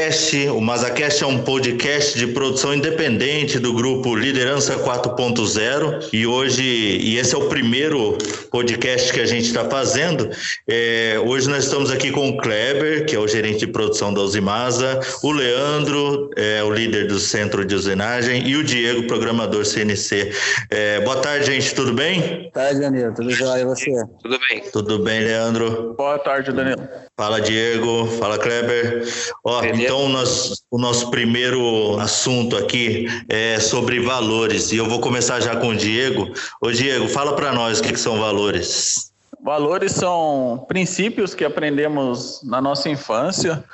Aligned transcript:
MazaCast. 0.00 0.48
O 0.48 0.60
MazaCast 0.60 1.22
é 1.22 1.26
um 1.26 1.42
podcast 1.42 2.18
de 2.18 2.28
produção 2.28 2.74
independente 2.74 3.58
do 3.58 3.74
grupo 3.74 4.14
Liderança 4.16 4.78
4.0 4.78 6.08
e 6.12 6.26
hoje, 6.26 6.62
e 6.62 7.18
esse 7.18 7.34
é 7.34 7.38
o 7.38 7.48
primeiro 7.48 8.16
podcast 8.50 9.12
que 9.12 9.20
a 9.20 9.26
gente 9.26 9.46
está 9.46 9.64
fazendo. 9.68 10.30
É, 10.66 11.20
hoje 11.22 11.50
nós 11.50 11.64
estamos 11.64 11.90
aqui 11.90 12.10
com 12.10 12.30
o 12.30 12.38
Kleber, 12.38 13.04
que 13.04 13.14
é 13.14 13.18
o 13.18 13.28
gerente 13.28 13.58
de 13.60 13.66
produção 13.66 14.12
da 14.12 14.22
Usimasa, 14.22 14.98
o 15.22 15.32
Leandro, 15.32 16.30
é, 16.34 16.62
o 16.62 16.70
líder 16.70 17.06
do 17.06 17.18
centro 17.18 17.64
de 17.64 17.74
usinagem, 17.74 18.48
e 18.48 18.56
o 18.56 18.64
Diego, 18.64 19.06
programador 19.06 19.66
CNC. 19.66 20.32
É, 20.70 21.00
boa 21.00 21.16
tarde, 21.16 21.46
gente, 21.46 21.74
tudo 21.74 21.92
bem? 21.92 22.20
Boa 22.20 22.52
tarde, 22.52 22.80
Danilo, 22.80 23.14
tudo 23.14 23.30
jóia 23.30 23.60
e 23.60 23.64
você? 23.66 23.90
Tudo 24.22 24.38
bem. 24.48 24.62
Tudo 24.72 24.98
bem, 24.98 25.20
Leandro? 25.20 25.94
Boa 25.96 26.18
tarde, 26.18 26.52
Danilo. 26.52 26.88
Fala, 27.20 27.38
Diego. 27.38 28.06
Fala, 28.18 28.38
Kleber. 28.38 29.04
Ó, 29.44 29.62
então, 29.62 29.99
nós, 30.08 30.62
o 30.70 30.78
nosso 30.78 31.10
primeiro 31.10 31.98
assunto 31.98 32.56
aqui 32.56 33.06
é 33.28 33.58
sobre 33.60 34.00
valores. 34.00 34.72
E 34.72 34.76
eu 34.76 34.88
vou 34.88 35.00
começar 35.00 35.40
já 35.40 35.56
com 35.56 35.68
o 35.68 35.76
Diego. 35.76 36.32
Ô, 36.60 36.70
Diego, 36.70 37.08
fala 37.08 37.34
para 37.34 37.52
nós 37.52 37.78
o 37.78 37.82
que, 37.82 37.92
que 37.92 38.00
são 38.00 38.18
valores. 38.18 39.10
Valores 39.42 39.92
são 39.92 40.66
princípios 40.68 41.34
que 41.34 41.44
aprendemos 41.44 42.42
na 42.44 42.60
nossa 42.60 42.90
infância 42.90 43.64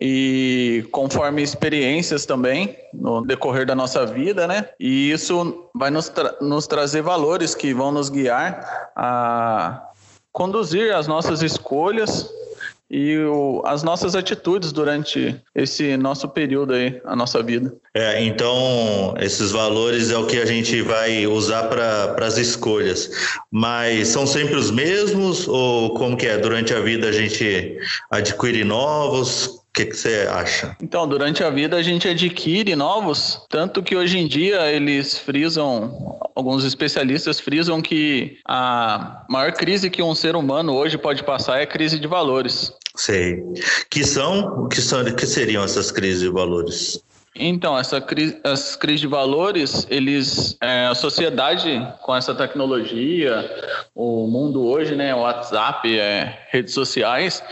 e 0.00 0.86
conforme 0.92 1.42
experiências 1.42 2.26
também 2.26 2.76
no 2.92 3.22
decorrer 3.22 3.66
da 3.66 3.74
nossa 3.74 4.04
vida, 4.04 4.46
né? 4.46 4.68
E 4.78 5.10
isso 5.10 5.70
vai 5.74 5.90
nos, 5.90 6.08
tra 6.10 6.36
nos 6.40 6.66
trazer 6.66 7.02
valores 7.02 7.54
que 7.54 7.72
vão 7.72 7.90
nos 7.90 8.10
guiar 8.10 8.90
a 8.94 9.82
conduzir 10.32 10.94
as 10.94 11.06
nossas 11.06 11.42
escolhas 11.42 12.30
e 12.90 13.16
o, 13.18 13.62
as 13.64 13.84
nossas 13.84 14.16
atitudes 14.16 14.72
durante 14.72 15.40
esse 15.54 15.96
nosso 15.96 16.28
período 16.28 16.74
aí, 16.74 17.00
a 17.04 17.14
nossa 17.14 17.40
vida. 17.40 17.72
É, 17.94 18.22
então 18.24 19.14
esses 19.20 19.52
valores 19.52 20.10
é 20.10 20.18
o 20.18 20.26
que 20.26 20.38
a 20.38 20.46
gente 20.46 20.82
vai 20.82 21.26
usar 21.26 21.64
para 21.64 22.26
as 22.26 22.36
escolhas. 22.36 23.10
Mas 23.50 24.08
são 24.08 24.26
sempre 24.26 24.56
os 24.56 24.70
mesmos 24.70 25.46
ou 25.46 25.94
como 25.94 26.16
que 26.16 26.26
é? 26.26 26.36
Durante 26.38 26.74
a 26.74 26.80
vida 26.80 27.08
a 27.08 27.12
gente 27.12 27.78
adquire 28.10 28.64
novos? 28.64 29.59
O 29.70 29.72
que, 29.72 29.86
que, 29.86 29.96
você 29.96 30.28
acha? 30.28 30.76
Então, 30.82 31.06
durante 31.06 31.44
a 31.44 31.50
vida 31.50 31.76
a 31.76 31.82
gente 31.82 32.08
adquire 32.08 32.74
novos, 32.74 33.40
tanto 33.48 33.84
que 33.84 33.94
hoje 33.94 34.18
em 34.18 34.26
dia 34.26 34.70
eles 34.70 35.16
frisam, 35.16 36.18
alguns 36.34 36.64
especialistas 36.64 37.38
frisam 37.38 37.80
que 37.80 38.38
a 38.44 39.24
maior 39.30 39.52
crise 39.52 39.88
que 39.88 40.02
um 40.02 40.14
ser 40.14 40.34
humano 40.34 40.74
hoje 40.74 40.98
pode 40.98 41.22
passar 41.22 41.60
é 41.60 41.62
a 41.62 41.66
crise 41.68 42.00
de 42.00 42.08
valores. 42.08 42.72
Sei. 42.96 43.38
Que 43.88 44.04
são, 44.04 44.68
que 44.68 44.80
são, 44.80 45.04
que 45.04 45.24
seriam 45.24 45.62
essas 45.62 45.92
crises 45.92 46.20
de 46.20 46.28
valores? 46.28 47.00
Então, 47.34 47.78
essa 47.78 48.00
crise, 48.00 48.40
as 48.42 48.74
crises 48.74 49.00
de 49.00 49.06
valores, 49.06 49.86
eles, 49.88 50.56
é, 50.60 50.86
a 50.86 50.94
sociedade 50.96 51.80
com 52.02 52.14
essa 52.14 52.34
tecnologia, 52.34 53.48
o 53.94 54.26
mundo 54.26 54.66
hoje, 54.66 54.96
né, 54.96 55.14
o 55.14 55.20
WhatsApp, 55.20 55.96
é, 55.96 56.46
redes 56.50 56.74
sociais 56.74 57.42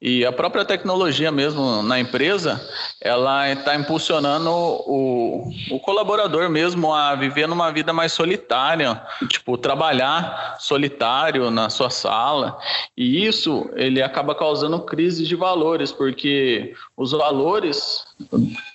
e 0.00 0.26
a 0.26 0.32
própria 0.32 0.64
tecnologia 0.64 1.32
mesmo 1.32 1.82
na 1.82 1.98
empresa, 1.98 2.60
ela 3.00 3.50
está 3.50 3.74
impulsionando 3.74 4.50
o, 4.50 5.50
o 5.70 5.80
colaborador 5.80 6.50
mesmo 6.50 6.92
a 6.92 7.14
viver 7.14 7.46
numa 7.46 7.70
vida 7.70 7.92
mais 7.92 8.12
solitária, 8.12 9.00
tipo 9.28 9.56
trabalhar 9.56 10.56
solitário 10.58 11.50
na 11.50 11.70
sua 11.70 11.88
sala 11.88 12.58
e 12.96 13.24
isso 13.24 13.70
ele 13.76 14.02
acaba 14.02 14.34
causando 14.34 14.80
crises 14.82 15.26
de 15.26 15.36
valores 15.36 15.90
porque 15.90 16.74
os 16.96 17.12
valores 17.12 18.04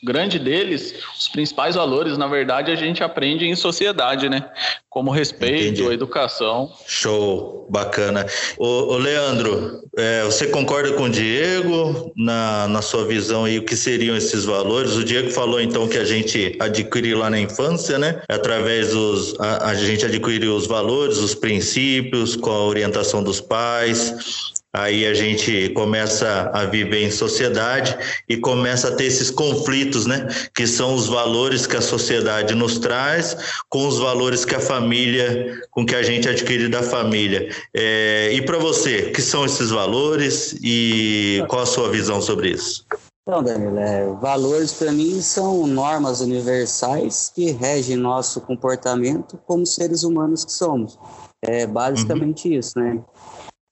grande 0.03 0.39
deles, 0.39 0.93
os 1.17 1.27
principais 1.27 1.75
valores, 1.75 2.17
na 2.17 2.27
verdade, 2.27 2.71
a 2.71 2.75
gente 2.75 3.03
aprende 3.03 3.45
em 3.45 3.55
sociedade, 3.55 4.29
né? 4.29 4.49
Como 4.89 5.11
respeito, 5.11 5.81
Entendi. 5.81 5.93
educação. 5.93 6.71
Show, 6.87 7.67
bacana. 7.69 8.25
Ô, 8.57 8.93
ô 8.93 8.97
Leandro, 8.97 9.81
é, 9.95 10.23
você 10.23 10.47
concorda 10.47 10.93
com 10.93 11.03
o 11.03 11.09
Diego 11.09 12.11
na, 12.15 12.67
na 12.67 12.81
sua 12.81 13.05
visão 13.05 13.45
aí 13.45 13.59
o 13.59 13.63
que 13.63 13.75
seriam 13.75 14.15
esses 14.15 14.45
valores? 14.45 14.95
O 14.95 15.03
Diego 15.03 15.29
falou 15.29 15.61
então 15.61 15.87
que 15.87 15.97
a 15.97 16.05
gente 16.05 16.57
adquire 16.59 17.13
lá 17.13 17.29
na 17.29 17.39
infância, 17.39 17.99
né? 17.99 18.21
Através 18.27 18.91
dos. 18.91 19.39
A, 19.39 19.69
a 19.69 19.75
gente 19.75 20.05
adquire 20.05 20.47
os 20.47 20.65
valores, 20.65 21.17
os 21.17 21.35
princípios, 21.35 22.35
com 22.35 22.49
a 22.49 22.65
orientação 22.65 23.23
dos 23.23 23.39
pais 23.39 24.56
Aí 24.77 25.07
a 25.07 25.13
gente 25.15 25.69
começa 25.69 26.51
a 26.53 26.63
viver 26.65 27.03
em 27.03 27.09
sociedade 27.09 27.97
e 28.29 28.37
começa 28.37 28.89
a 28.89 28.91
ter 28.91 29.05
esses 29.05 29.31
conflitos, 29.31 30.05
né? 30.05 30.27
Que 30.53 30.67
são 30.67 30.93
os 30.93 31.07
valores 31.07 31.65
que 31.65 31.75
a 31.75 31.81
sociedade 31.81 32.53
nos 32.53 32.77
traz 32.77 33.35
com 33.69 33.87
os 33.87 33.97
valores 33.97 34.45
que 34.45 34.53
a 34.53 34.59
família, 34.59 35.59
com 35.71 35.83
que 35.83 35.95
a 35.95 36.03
gente 36.03 36.29
adquire 36.29 36.67
da 36.67 36.83
família. 36.83 37.49
É, 37.75 38.29
e 38.31 38.39
para 38.43 38.59
você, 38.59 39.09
que 39.09 39.21
são 39.21 39.45
esses 39.45 39.71
valores 39.71 40.55
e 40.61 41.43
qual 41.47 41.63
a 41.63 41.65
sua 41.65 41.89
visão 41.89 42.21
sobre 42.21 42.51
isso? 42.51 42.85
Então, 43.23 43.41
Danilo, 43.43 43.79
é, 43.79 44.05
valores 44.21 44.73
para 44.73 44.91
mim 44.91 45.19
são 45.21 45.65
normas 45.65 46.21
universais 46.21 47.31
que 47.33 47.49
regem 47.49 47.97
nosso 47.97 48.41
comportamento 48.41 49.39
como 49.47 49.65
seres 49.65 50.03
humanos 50.03 50.45
que 50.45 50.51
somos. 50.51 50.99
É 51.41 51.65
basicamente 51.65 52.47
uhum. 52.47 52.53
isso, 52.53 52.79
né? 52.79 52.99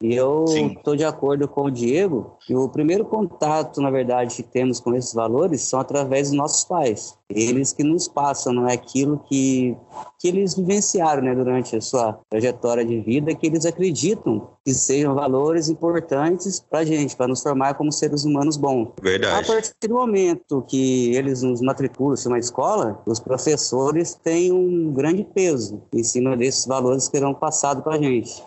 E 0.01 0.13
eu 0.13 0.43
estou 0.45 0.95
de 0.95 1.05
acordo 1.05 1.47
com 1.47 1.63
o 1.63 1.71
Diego 1.71 2.35
que 2.45 2.53
o 2.53 2.67
primeiro 2.67 3.05
contato, 3.05 3.79
na 3.79 3.89
verdade, 3.89 4.35
que 4.35 4.43
temos 4.43 4.79
com 4.79 4.93
esses 4.93 5.13
valores 5.13 5.61
são 5.61 5.79
através 5.79 6.29
dos 6.29 6.37
nossos 6.37 6.65
pais. 6.65 7.17
Eles 7.29 7.71
que 7.71 7.83
nos 7.83 8.07
passam 8.07 8.53
não 8.53 8.67
é 8.67 8.73
aquilo 8.73 9.17
que, 9.29 9.75
que 10.19 10.27
eles 10.27 10.53
vivenciaram 10.53 11.23
né, 11.23 11.33
durante 11.33 11.77
a 11.77 11.81
sua 11.81 12.19
trajetória 12.29 12.85
de 12.85 12.99
vida, 12.99 13.33
que 13.33 13.47
eles 13.47 13.65
acreditam 13.65 14.49
que 14.65 14.73
sejam 14.73 15.15
valores 15.15 15.69
importantes 15.69 16.59
para 16.59 16.79
a 16.79 16.85
gente, 16.85 17.15
para 17.15 17.27
nos 17.27 17.41
formar 17.41 17.75
como 17.75 17.91
seres 17.91 18.25
humanos 18.25 18.57
bons. 18.57 18.89
Verdade. 19.01 19.45
A 19.45 19.53
partir 19.53 19.87
do 19.87 19.93
momento 19.93 20.63
que 20.67 21.15
eles 21.15 21.41
nos 21.41 21.61
matriculam 21.61 22.15
em 22.23 22.27
uma 22.27 22.39
escola, 22.39 23.01
os 23.05 23.19
professores 23.19 24.13
têm 24.13 24.51
um 24.51 24.91
grande 24.91 25.23
peso 25.23 25.81
em 25.93 26.03
cima 26.03 26.35
desses 26.35 26.65
valores 26.65 27.07
que 27.07 27.17
serão 27.17 27.33
passados 27.33 27.83
para 27.83 27.95
a 27.95 27.99
gente. 27.99 28.43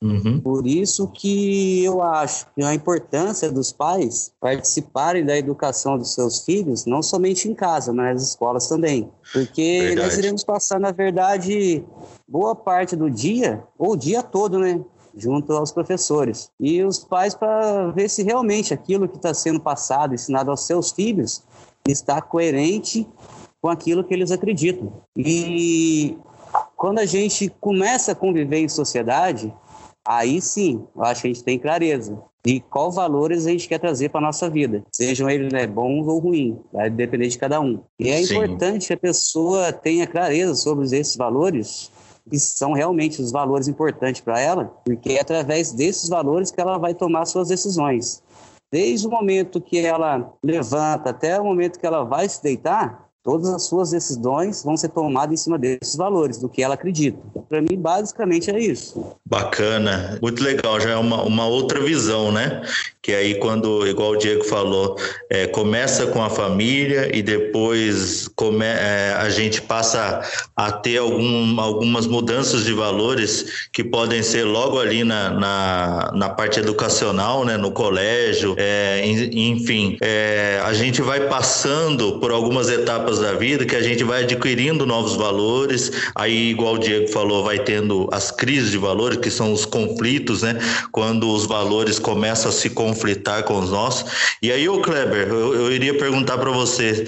Uhum. 0.00 0.40
Por 0.40 0.66
isso 0.66 1.08
que 1.08 1.82
eu 1.82 2.00
acho 2.00 2.46
que 2.54 2.62
a 2.62 2.72
importância 2.72 3.50
dos 3.50 3.72
pais 3.72 4.32
participarem 4.40 5.24
da 5.24 5.36
educação 5.36 5.98
dos 5.98 6.14
seus 6.14 6.44
filhos, 6.44 6.86
não 6.86 7.02
somente 7.02 7.48
em 7.48 7.54
casa, 7.54 7.92
mas 7.92 8.14
nas 8.14 8.28
escolas 8.30 8.68
também. 8.68 9.10
Porque 9.32 9.80
verdade. 9.80 10.08
nós 10.08 10.18
iremos 10.18 10.44
passar, 10.44 10.78
na 10.78 10.92
verdade, 10.92 11.84
boa 12.28 12.54
parte 12.54 12.94
do 12.94 13.10
dia, 13.10 13.64
ou 13.76 13.92
o 13.92 13.96
dia 13.96 14.22
todo, 14.22 14.58
né? 14.58 14.80
Junto 15.16 15.52
aos 15.52 15.72
professores. 15.72 16.48
E 16.60 16.82
os 16.84 17.00
pais 17.00 17.34
para 17.34 17.90
ver 17.90 18.08
se 18.08 18.22
realmente 18.22 18.72
aquilo 18.72 19.08
que 19.08 19.16
está 19.16 19.34
sendo 19.34 19.58
passado, 19.58 20.14
ensinado 20.14 20.50
aos 20.50 20.64
seus 20.64 20.92
filhos, 20.92 21.42
está 21.88 22.22
coerente 22.22 23.04
com 23.60 23.68
aquilo 23.68 24.04
que 24.04 24.14
eles 24.14 24.30
acreditam. 24.30 24.92
E 25.16 26.16
quando 26.76 27.00
a 27.00 27.06
gente 27.06 27.52
começa 27.60 28.12
a 28.12 28.14
conviver 28.14 28.58
em 28.58 28.68
sociedade, 28.68 29.52
aí 30.08 30.40
sim, 30.40 30.82
eu 30.96 31.04
acho 31.04 31.20
que 31.20 31.28
a 31.28 31.32
gente 31.32 31.44
tem 31.44 31.58
clareza 31.58 32.18
de 32.42 32.60
qual 32.60 32.90
valores 32.90 33.46
a 33.46 33.50
gente 33.50 33.68
quer 33.68 33.78
trazer 33.78 34.08
para 34.08 34.20
a 34.20 34.24
nossa 34.24 34.48
vida, 34.48 34.82
sejam 34.90 35.28
eles 35.28 35.52
né, 35.52 35.66
bons 35.66 36.06
ou 36.06 36.18
ruins, 36.18 36.56
vai 36.72 36.88
depender 36.88 37.28
de 37.28 37.36
cada 37.36 37.60
um. 37.60 37.80
E 37.98 38.08
é 38.08 38.22
sim. 38.22 38.34
importante 38.34 38.86
que 38.86 38.94
a 38.94 38.96
pessoa 38.96 39.70
tenha 39.70 40.06
clareza 40.06 40.54
sobre 40.54 40.84
esses 40.84 41.14
valores, 41.14 41.90
que 42.28 42.38
são 42.38 42.72
realmente 42.72 43.20
os 43.20 43.30
valores 43.30 43.68
importantes 43.68 44.22
para 44.22 44.40
ela, 44.40 44.64
porque 44.84 45.12
é 45.12 45.20
através 45.20 45.72
desses 45.72 46.08
valores 46.08 46.50
que 46.50 46.60
ela 46.60 46.78
vai 46.78 46.94
tomar 46.94 47.26
suas 47.26 47.48
decisões. 47.48 48.22
Desde 48.72 49.06
o 49.06 49.10
momento 49.10 49.60
que 49.60 49.78
ela 49.78 50.32
levanta 50.42 51.10
até 51.10 51.38
o 51.40 51.44
momento 51.44 51.78
que 51.78 51.86
ela 51.86 52.04
vai 52.04 52.28
se 52.28 52.42
deitar, 52.42 53.07
todas 53.28 53.50
as 53.50 53.64
suas 53.64 53.90
decisões 53.90 54.64
vão 54.64 54.74
ser 54.74 54.88
tomadas 54.88 55.34
em 55.34 55.36
cima 55.36 55.58
desses 55.58 55.94
valores, 55.94 56.38
do 56.38 56.48
que 56.48 56.62
ela 56.62 56.72
acredita. 56.72 57.18
Para 57.46 57.60
mim, 57.60 57.76
basicamente 57.76 58.50
é 58.50 58.58
isso. 58.58 59.04
Bacana, 59.22 60.18
muito 60.22 60.42
legal, 60.42 60.80
já 60.80 60.92
é 60.92 60.96
uma, 60.96 61.22
uma 61.24 61.46
outra 61.46 61.78
visão, 61.78 62.32
né? 62.32 62.62
Que 63.02 63.12
aí, 63.12 63.34
quando, 63.34 63.86
igual 63.86 64.12
o 64.12 64.16
Diego 64.16 64.44
falou, 64.44 64.96
é, 65.28 65.46
começa 65.46 66.06
com 66.06 66.22
a 66.22 66.30
família 66.30 67.14
e 67.14 67.22
depois 67.22 68.28
come, 68.34 68.64
é, 68.64 69.14
a 69.18 69.28
gente 69.28 69.60
passa 69.60 70.22
a 70.56 70.72
ter 70.72 70.96
algum, 70.96 71.60
algumas 71.60 72.06
mudanças 72.06 72.64
de 72.64 72.72
valores 72.72 73.68
que 73.74 73.84
podem 73.84 74.22
ser 74.22 74.44
logo 74.44 74.80
ali 74.80 75.04
na, 75.04 75.30
na, 75.30 76.12
na 76.14 76.28
parte 76.30 76.60
educacional, 76.60 77.44
né? 77.44 77.58
No 77.58 77.72
colégio, 77.72 78.54
é, 78.56 79.02
enfim, 79.06 79.98
é, 80.00 80.62
a 80.64 80.72
gente 80.72 81.02
vai 81.02 81.28
passando 81.28 82.18
por 82.20 82.30
algumas 82.30 82.70
etapas 82.70 83.17
da 83.20 83.32
vida 83.32 83.64
que 83.64 83.76
a 83.76 83.82
gente 83.82 84.04
vai 84.04 84.22
adquirindo 84.22 84.86
novos 84.86 85.16
valores, 85.16 85.90
aí, 86.14 86.50
igual 86.50 86.74
o 86.74 86.78
Diego 86.78 87.08
falou, 87.08 87.44
vai 87.44 87.58
tendo 87.58 88.08
as 88.12 88.30
crises 88.30 88.70
de 88.70 88.78
valores, 88.78 89.18
que 89.18 89.30
são 89.30 89.52
os 89.52 89.64
conflitos, 89.64 90.42
né? 90.42 90.58
Quando 90.92 91.30
os 91.30 91.46
valores 91.46 91.98
começam 91.98 92.50
a 92.50 92.52
se 92.52 92.70
conflitar 92.70 93.42
com 93.44 93.58
os 93.58 93.70
nossos. 93.70 94.10
E 94.42 94.52
aí, 94.52 94.68
ô 94.68 94.80
Kleber, 94.80 95.28
eu, 95.28 95.54
eu 95.54 95.72
iria 95.72 95.94
perguntar 95.94 96.38
para 96.38 96.50
você: 96.50 97.06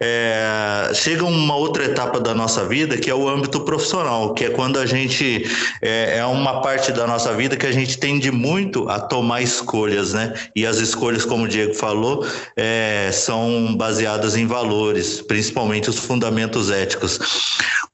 é, 0.00 0.90
chega 0.94 1.24
uma 1.24 1.56
outra 1.56 1.84
etapa 1.84 2.20
da 2.20 2.34
nossa 2.34 2.64
vida 2.64 2.96
que 2.96 3.10
é 3.10 3.14
o 3.14 3.28
âmbito 3.28 3.60
profissional, 3.60 4.34
que 4.34 4.44
é 4.44 4.50
quando 4.50 4.78
a 4.78 4.86
gente 4.86 5.46
é, 5.82 6.18
é 6.18 6.26
uma 6.26 6.60
parte 6.60 6.92
da 6.92 7.06
nossa 7.06 7.32
vida 7.34 7.56
que 7.56 7.66
a 7.66 7.72
gente 7.72 7.98
tende 7.98 8.30
muito 8.30 8.88
a 8.88 9.00
tomar 9.00 9.42
escolhas, 9.42 10.12
né? 10.12 10.34
E 10.54 10.66
as 10.66 10.78
escolhas, 10.78 11.24
como 11.24 11.44
o 11.44 11.48
Diego 11.48 11.74
falou, 11.74 12.26
é, 12.56 13.10
são 13.12 13.74
baseadas 13.76 14.36
em 14.36 14.46
valores, 14.46 15.20
principalmente 15.20 15.45
os 15.88 15.98
fundamentos 15.98 16.70
éticos. 16.70 17.18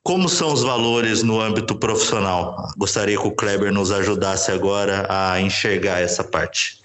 Como 0.03 0.29
são 0.29 0.53
os 0.53 0.63
valores 0.63 1.23
no 1.23 1.41
âmbito 1.41 1.75
profissional? 1.75 2.69
Gostaria 2.77 3.19
que 3.19 3.27
o 3.27 3.33
Kleber 3.33 3.73
nos 3.73 3.91
ajudasse 3.91 4.51
agora 4.51 5.07
a 5.09 5.41
enxergar 5.41 6.01
essa 6.01 6.25
parte. 6.25 6.79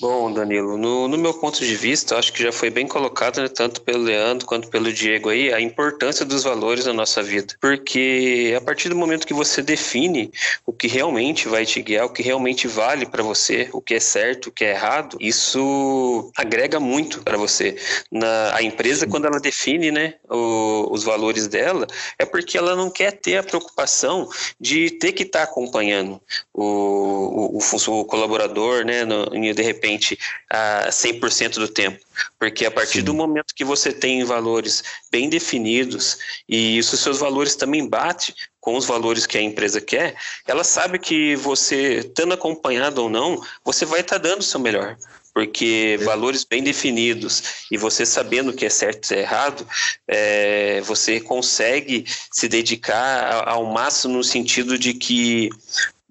Bom, 0.00 0.32
Danilo, 0.32 0.78
no, 0.78 1.06
no, 1.06 1.18
meu 1.18 1.34
ponto 1.34 1.58
de 1.58 1.76
vista, 1.76 2.16
acho 2.16 2.32
que 2.32 2.42
já 2.42 2.50
foi 2.50 2.70
bem 2.70 2.86
colocado, 2.86 3.42
né, 3.42 3.48
tanto 3.48 3.82
pelo 3.82 4.02
Leandro 4.02 4.46
quanto 4.46 4.68
pelo 4.68 4.90
Diego 4.90 5.28
aí, 5.28 5.52
a 5.52 5.60
importância 5.60 6.24
dos 6.24 6.42
valores 6.42 6.86
na 6.86 6.94
nossa 6.94 7.22
vida. 7.22 7.54
Porque 7.60 8.54
a 8.56 8.62
partir 8.62 8.88
do 8.88 8.96
momento 8.96 9.26
que 9.26 9.34
você 9.34 9.60
define 9.60 10.32
o 10.64 10.72
que 10.72 10.88
realmente 10.88 11.48
vai 11.48 11.66
te 11.66 11.82
guiar, 11.82 12.06
o 12.06 12.08
que 12.08 12.22
realmente 12.22 12.66
vale 12.66 13.04
para 13.04 13.22
você, 13.22 13.68
o 13.74 13.82
que 13.82 13.92
é 13.92 14.00
certo, 14.00 14.46
o 14.46 14.50
que 14.50 14.64
é 14.64 14.70
errado, 14.70 15.18
isso 15.20 16.32
agrega 16.34 16.80
muito 16.80 17.22
para 17.22 17.36
você. 17.36 17.76
Na, 18.10 18.56
a 18.56 18.62
empresa, 18.62 19.06
quando 19.06 19.26
ela 19.26 19.38
define 19.38 19.90
né, 19.90 20.14
o, 20.30 20.88
os 20.90 21.04
valores 21.04 21.46
dela, 21.46 21.86
é 22.18 22.24
porque 22.24 22.56
ela 22.56 22.74
não 22.74 22.90
quer 22.90 23.12
ter 23.12 23.36
a 23.36 23.42
preocupação 23.42 24.30
de 24.58 24.92
ter 24.92 25.12
que 25.12 25.24
estar 25.24 25.40
tá 25.40 25.44
acompanhando 25.44 26.18
o, 26.54 26.64
o, 26.64 27.58
o, 27.58 28.00
o 28.00 28.04
colaborador, 28.06 28.82
né, 28.86 29.04
no, 29.04 29.26
de 29.28 29.62
repente 29.62 29.89
repente 29.90 30.18
a 30.48 30.88
100% 30.90 31.54
do 31.54 31.68
tempo, 31.68 31.98
porque 32.38 32.64
a 32.64 32.70
partir 32.70 32.98
Sim. 32.98 33.04
do 33.04 33.14
momento 33.14 33.54
que 33.54 33.64
você 33.64 33.92
tem 33.92 34.22
valores 34.24 34.82
bem 35.10 35.28
definidos 35.28 36.18
e 36.48 36.78
os 36.78 36.86
seus 36.86 37.18
valores 37.18 37.56
também 37.56 37.86
batem 37.88 38.34
com 38.60 38.76
os 38.76 38.86
valores 38.86 39.26
que 39.26 39.38
a 39.38 39.42
empresa 39.42 39.80
quer, 39.80 40.14
ela 40.46 40.62
sabe 40.62 40.98
que 40.98 41.34
você, 41.36 41.98
estando 41.98 42.34
acompanhado 42.34 43.02
ou 43.02 43.10
não, 43.10 43.40
você 43.64 43.84
vai 43.84 44.00
estar 44.00 44.18
tá 44.18 44.28
dando 44.28 44.40
o 44.40 44.44
seu 44.44 44.60
melhor. 44.60 44.96
Porque 45.32 45.96
valores 46.02 46.44
bem 46.44 46.60
definidos 46.60 47.64
e 47.70 47.78
você 47.78 48.04
sabendo 48.04 48.50
o 48.50 48.52
que 48.52 48.66
é 48.66 48.68
certo 48.68 49.12
e 49.12 49.14
é 49.14 49.20
errado, 49.20 49.64
é, 50.08 50.80
você 50.80 51.20
consegue 51.20 52.04
se 52.32 52.48
dedicar 52.48 53.48
ao 53.48 53.64
máximo 53.64 54.16
no 54.16 54.24
sentido 54.24 54.76
de 54.76 54.92
que 54.92 55.48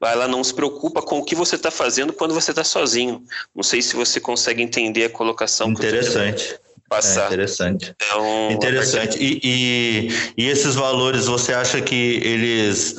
ela 0.01 0.27
não 0.27 0.43
se 0.43 0.53
preocupa 0.53 1.01
com 1.01 1.19
o 1.19 1.23
que 1.23 1.35
você 1.35 1.55
está 1.55 1.69
fazendo 1.69 2.13
quando 2.13 2.33
você 2.33 2.51
está 2.51 2.63
sozinho. 2.63 3.23
Não 3.55 3.63
sei 3.63 3.81
se 3.81 3.95
você 3.95 4.19
consegue 4.19 4.61
entender 4.61 5.05
a 5.05 5.09
colocação. 5.09 5.69
Interessante. 5.69 6.57
Passar. 6.87 7.23
É 7.23 7.27
interessante. 7.27 7.95
Então, 7.95 8.51
interessante. 8.51 9.17
E, 9.19 9.39
e, 9.43 10.09
e 10.35 10.49
esses 10.49 10.73
valores, 10.73 11.27
você 11.27 11.53
acha 11.53 11.79
que 11.81 12.19
eles 12.23 12.95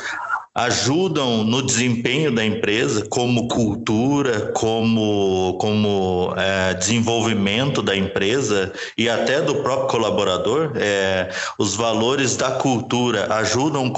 ajudam 0.53 1.45
no 1.45 1.63
desempenho 1.63 2.35
da 2.35 2.45
empresa, 2.45 3.07
como 3.09 3.47
cultura, 3.47 4.51
como, 4.53 5.57
como 5.61 6.35
é, 6.37 6.75
desenvolvimento 6.75 7.81
da 7.81 7.97
empresa 7.97 8.73
e 8.99 9.09
até 9.09 9.41
do 9.41 9.57
próprio 9.57 9.87
colaborador. 9.89 10.73
É, 10.75 11.31
os 11.57 11.77
valores 11.77 12.37
da 12.37 12.51
cultura 12.51 13.33
ajudam, 13.35 13.93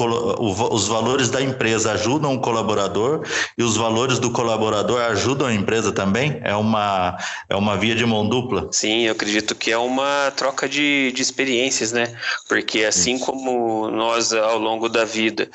os 0.71 0.89
valores 0.89 1.31
da 1.31 1.41
empresa 1.41 1.93
ajudam 1.93 2.35
o 2.35 2.41
colaborador 2.41 3.23
e 3.57 3.63
os 3.63 3.77
valores 3.77 4.19
do 4.19 4.31
colaborador 4.31 5.01
ajudam 5.01 5.47
a 5.47 5.55
empresa 5.55 5.91
também? 5.91 6.39
É 6.45 6.55
uma, 6.55 7.17
é 7.49 7.57
uma 7.57 7.79
via 7.79 7.95
de 7.95 8.05
mão 8.05 8.29
dupla? 8.29 8.69
Sim, 8.73 9.05
eu 9.05 9.13
acredito 9.13 9.55
que 9.55 9.71
é 9.71 9.79
uma 9.79 10.31
troca 10.37 10.69
de, 10.69 11.13
de 11.13 11.23
experiências, 11.23 11.93
né? 11.93 12.15
Porque 12.47 12.85
assim 12.85 13.19
como 13.19 13.91
nós, 13.91 14.35
ao 14.35 14.59
longo 14.59 14.89
da 14.89 15.05
vida, 15.07 15.49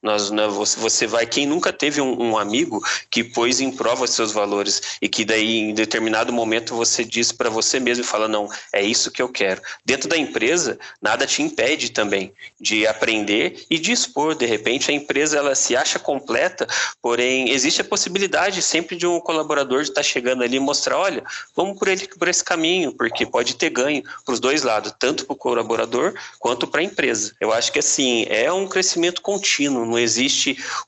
nós, 0.00 0.30
né, 0.30 0.43
você, 0.48 0.78
você 0.78 1.06
vai, 1.06 1.26
quem 1.26 1.46
nunca 1.46 1.72
teve 1.72 2.00
um, 2.00 2.30
um, 2.30 2.38
amigo 2.38 2.82
que 3.10 3.24
pôs 3.24 3.60
em 3.60 3.70
prova 3.70 4.06
seus 4.06 4.32
valores 4.32 4.98
e 5.00 5.08
que 5.08 5.24
daí 5.24 5.58
em 5.58 5.74
determinado 5.74 6.32
momento 6.32 6.74
você 6.74 7.04
diz 7.04 7.32
para 7.32 7.50
você 7.50 7.80
mesmo 7.80 8.04
e 8.04 8.06
fala 8.06 8.28
não, 8.28 8.48
é 8.72 8.82
isso 8.82 9.10
que 9.10 9.22
eu 9.22 9.28
quero. 9.28 9.60
Dentro 9.84 10.08
da 10.08 10.16
empresa, 10.16 10.78
nada 11.00 11.26
te 11.26 11.42
impede 11.42 11.90
também 11.90 12.32
de 12.60 12.86
aprender 12.86 13.64
e 13.70 13.78
de. 13.78 13.94
De 14.38 14.46
repente 14.46 14.90
a 14.90 14.94
empresa 14.94 15.38
ela 15.38 15.54
se 15.54 15.76
acha 15.76 15.98
completa, 15.98 16.66
porém 17.00 17.50
existe 17.50 17.80
a 17.80 17.84
possibilidade 17.84 18.60
sempre 18.60 18.96
de 18.96 19.06
um 19.06 19.20
colaborador 19.20 19.82
estar 19.82 19.94
tá 19.94 20.02
chegando 20.02 20.42
ali 20.42 20.56
e 20.56 20.60
mostrar, 20.60 20.98
olha, 20.98 21.22
vamos 21.54 21.78
por 21.78 21.88
ele 21.88 22.06
por 22.18 22.28
esse 22.28 22.44
caminho, 22.44 22.92
porque 22.92 23.24
pode 23.24 23.54
ter 23.54 23.70
ganho 23.70 24.02
para 24.24 24.32
os 24.32 24.40
dois 24.40 24.62
lados, 24.62 24.92
tanto 24.98 25.24
para 25.24 25.32
o 25.32 25.36
colaborador 25.36 26.14
quanto 26.38 26.66
para 26.66 26.80
a 26.80 26.84
empresa. 26.84 27.32
Eu 27.40 27.52
acho 27.52 27.72
que 27.72 27.78
assim 27.78 28.26
é 28.28 28.52
um 28.52 28.66
crescimento 28.66 29.22
contínuo 29.22 29.84
não 29.84 29.98
existe 29.98 30.33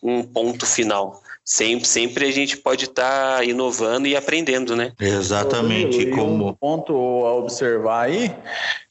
um 0.03 0.23
ponto 0.23 0.67
final. 0.67 1.23
Sempre, 1.49 1.87
sempre 1.87 2.27
a 2.27 2.33
gente 2.33 2.57
pode 2.57 2.87
estar 2.87 3.37
tá 3.37 3.45
inovando 3.45 4.09
e 4.09 4.17
aprendendo, 4.17 4.75
né? 4.75 4.93
Exatamente. 4.99 6.01
E 6.01 6.11
como... 6.11 6.49
Um 6.49 6.53
ponto 6.53 6.93
a 7.25 7.35
observar 7.35 8.07
aí, 8.07 8.35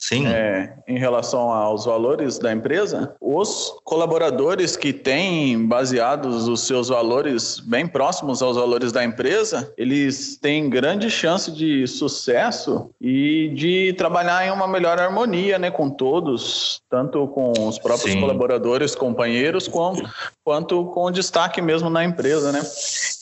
Sim. 0.08 0.28
É, 0.28 0.72
em 0.88 1.00
relação 1.00 1.52
aos 1.52 1.86
valores 1.86 2.38
da 2.38 2.54
empresa, 2.54 3.16
os 3.20 3.74
colaboradores 3.84 4.78
que 4.78 4.94
têm 4.94 5.66
baseados 5.66 6.48
os 6.48 6.62
seus 6.62 6.90
valores 6.90 7.60
bem 7.60 7.88
próximos 7.88 8.40
aos 8.44 8.56
valores 8.56 8.92
da 8.92 9.04
empresa, 9.04 9.74
eles 9.76 10.38
têm 10.38 10.70
grande 10.70 11.10
chance 11.10 11.52
de 11.52 11.88
sucesso 11.88 12.92
e 13.02 13.50
de 13.56 13.94
trabalhar 13.94 14.46
em 14.46 14.52
uma 14.52 14.68
melhor 14.68 15.00
harmonia, 15.00 15.58
né, 15.58 15.72
com 15.72 15.90
todos, 15.90 16.82
tanto 16.88 17.28
com 17.30 17.52
os 17.68 17.80
próprios 17.80 18.12
Sim. 18.12 18.22
colaboradores, 18.22 18.94
companheiros, 18.94 19.68
quanto, 19.68 20.08
quanto 20.44 20.86
com 20.94 21.12
destaque 21.12 21.64
mesmo 21.64 21.90
na 21.90 22.04
empresa, 22.04 22.45
né? 22.52 22.62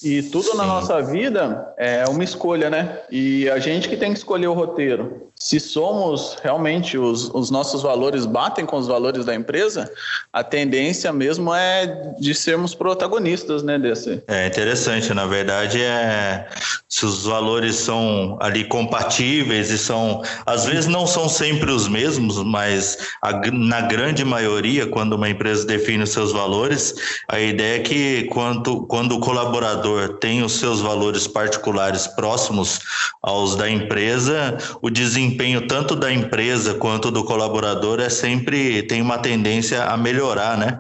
E 0.04 0.22
tudo 0.24 0.52
Sim. 0.52 0.58
na 0.58 0.66
nossa 0.66 1.02
vida 1.02 1.74
é 1.78 2.04
uma 2.10 2.24
escolha, 2.24 2.70
né? 2.70 3.00
E 3.10 3.50
a 3.50 3.60
gente 3.60 3.88
que 3.88 3.96
tem 3.96 4.12
que 4.12 4.18
escolher 4.18 4.48
o 4.48 4.54
roteiro. 4.54 5.32
Se 5.36 5.60
somos 5.60 6.38
realmente 6.42 6.98
os, 6.98 7.30
os 7.34 7.50
nossos 7.50 7.82
valores 7.82 8.26
batem 8.26 8.66
com 8.66 8.78
os 8.78 8.88
valores 8.88 9.26
da 9.26 9.36
empresa, 9.36 9.92
a 10.32 10.44
tendência 10.44 11.12
mesmo 11.12 11.54
é 11.54 12.14
de 12.20 12.34
sermos 12.34 12.74
protagonistas, 12.74 13.62
né, 13.62 13.78
desse. 13.78 14.24
É 14.28 14.48
interessante, 14.48 15.14
na 15.14 15.26
verdade 15.26 15.82
é 15.82 16.48
se 16.94 17.06
os 17.06 17.26
valores 17.26 17.76
são 17.76 18.38
ali 18.40 18.66
compatíveis 18.66 19.72
e 19.72 19.80
são, 19.80 20.22
às 20.46 20.66
vezes 20.66 20.86
não 20.86 21.08
são 21.08 21.28
sempre 21.28 21.72
os 21.72 21.88
mesmos, 21.88 22.38
mas 22.44 22.98
a, 23.20 23.32
na 23.52 23.82
grande 23.82 24.24
maioria, 24.24 24.86
quando 24.86 25.14
uma 25.14 25.28
empresa 25.28 25.66
define 25.66 26.04
os 26.04 26.12
seus 26.12 26.32
valores, 26.32 26.94
a 27.28 27.40
ideia 27.40 27.78
é 27.78 27.80
que 27.80 28.24
quando, 28.26 28.86
quando 29.14 29.18
o 29.18 29.20
colaborador 29.20 30.18
tem 30.18 30.44
os 30.44 30.54
seus 30.54 30.82
valores 30.82 31.28
particulares 31.28 32.08
próximos 32.08 32.80
aos 33.22 33.56
da 33.56 33.70
empresa, 33.70 34.58
o 34.82 34.90
desempenho 34.90 35.68
tanto 35.68 35.96
da 35.96 36.12
empresa 36.12 36.74
quanto 36.76 37.12
do 37.12 37.24
colaborador 37.24 38.00
é 38.00 38.10
sempre 38.10 38.82
tem 38.84 39.02
uma 39.02 39.18
tendência 39.18 39.84
a 39.84 39.98
melhorar, 39.98 40.58
né? 40.58 40.80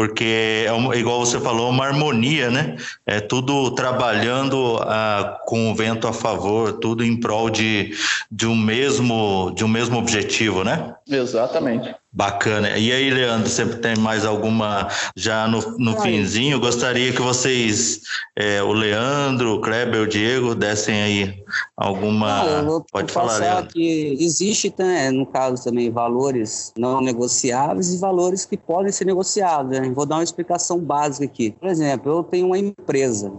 Porque 0.00 0.64
é 0.66 0.72
uma, 0.72 0.96
igual 0.96 1.20
você 1.20 1.38
falou, 1.38 1.68
uma 1.68 1.84
harmonia, 1.84 2.50
né? 2.50 2.74
É 3.04 3.20
tudo 3.20 3.70
trabalhando 3.72 4.78
ah, 4.80 5.38
com 5.44 5.70
o 5.70 5.74
vento 5.74 6.08
a 6.08 6.12
favor, 6.14 6.72
tudo 6.72 7.04
em 7.04 7.20
prol 7.20 7.50
de, 7.50 7.92
de 8.32 8.46
um 8.46 8.56
mesmo 8.56 9.52
de 9.54 9.62
um 9.62 9.68
mesmo 9.68 9.98
objetivo, 9.98 10.64
né? 10.64 10.94
Exatamente. 11.06 11.94
Bacana. 12.12 12.76
E 12.76 12.90
aí, 12.90 13.08
Leandro, 13.08 13.48
você 13.48 13.64
tem 13.64 13.96
mais 13.96 14.24
alguma 14.24 14.88
já 15.14 15.46
no, 15.46 15.78
no 15.78 16.00
finzinho? 16.00 16.58
Gostaria 16.58 17.12
que 17.12 17.22
vocês, 17.22 18.00
é, 18.34 18.60
o 18.60 18.72
Leandro, 18.72 19.54
o 19.54 19.60
Kleber, 19.60 20.02
o 20.02 20.08
Diego, 20.08 20.56
dessem 20.56 21.00
aí 21.02 21.44
alguma. 21.76 22.44
Não, 22.44 22.64
vou, 22.64 22.86
Pode 22.90 23.12
vou 23.12 23.22
falar, 23.22 23.38
Leandro. 23.38 23.72
que 23.72 24.16
existe, 24.18 24.74
né, 24.76 25.12
no 25.12 25.24
caso 25.24 25.62
também, 25.62 25.88
valores 25.88 26.72
não 26.76 27.00
negociáveis 27.00 27.94
e 27.94 27.98
valores 27.98 28.44
que 28.44 28.56
podem 28.56 28.90
ser 28.90 29.04
negociados. 29.04 29.70
Né? 29.70 29.86
Vou 29.92 30.06
dar 30.06 30.16
uma 30.16 30.24
explicação 30.24 30.78
básica 30.78 31.24
aqui. 31.24 31.52
Por 31.52 31.68
exemplo, 31.68 32.10
eu 32.10 32.22
tenho 32.22 32.46
uma 32.46 32.58
empresa, 32.58 33.32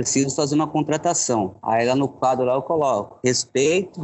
preciso 0.00 0.34
fazer 0.34 0.54
uma 0.54 0.66
contratação. 0.66 1.56
Aí 1.62 1.86
lá 1.86 1.94
no 1.94 2.08
quadro 2.08 2.44
lá 2.44 2.54
eu 2.54 2.62
coloco 2.62 3.18
respeito, 3.24 4.00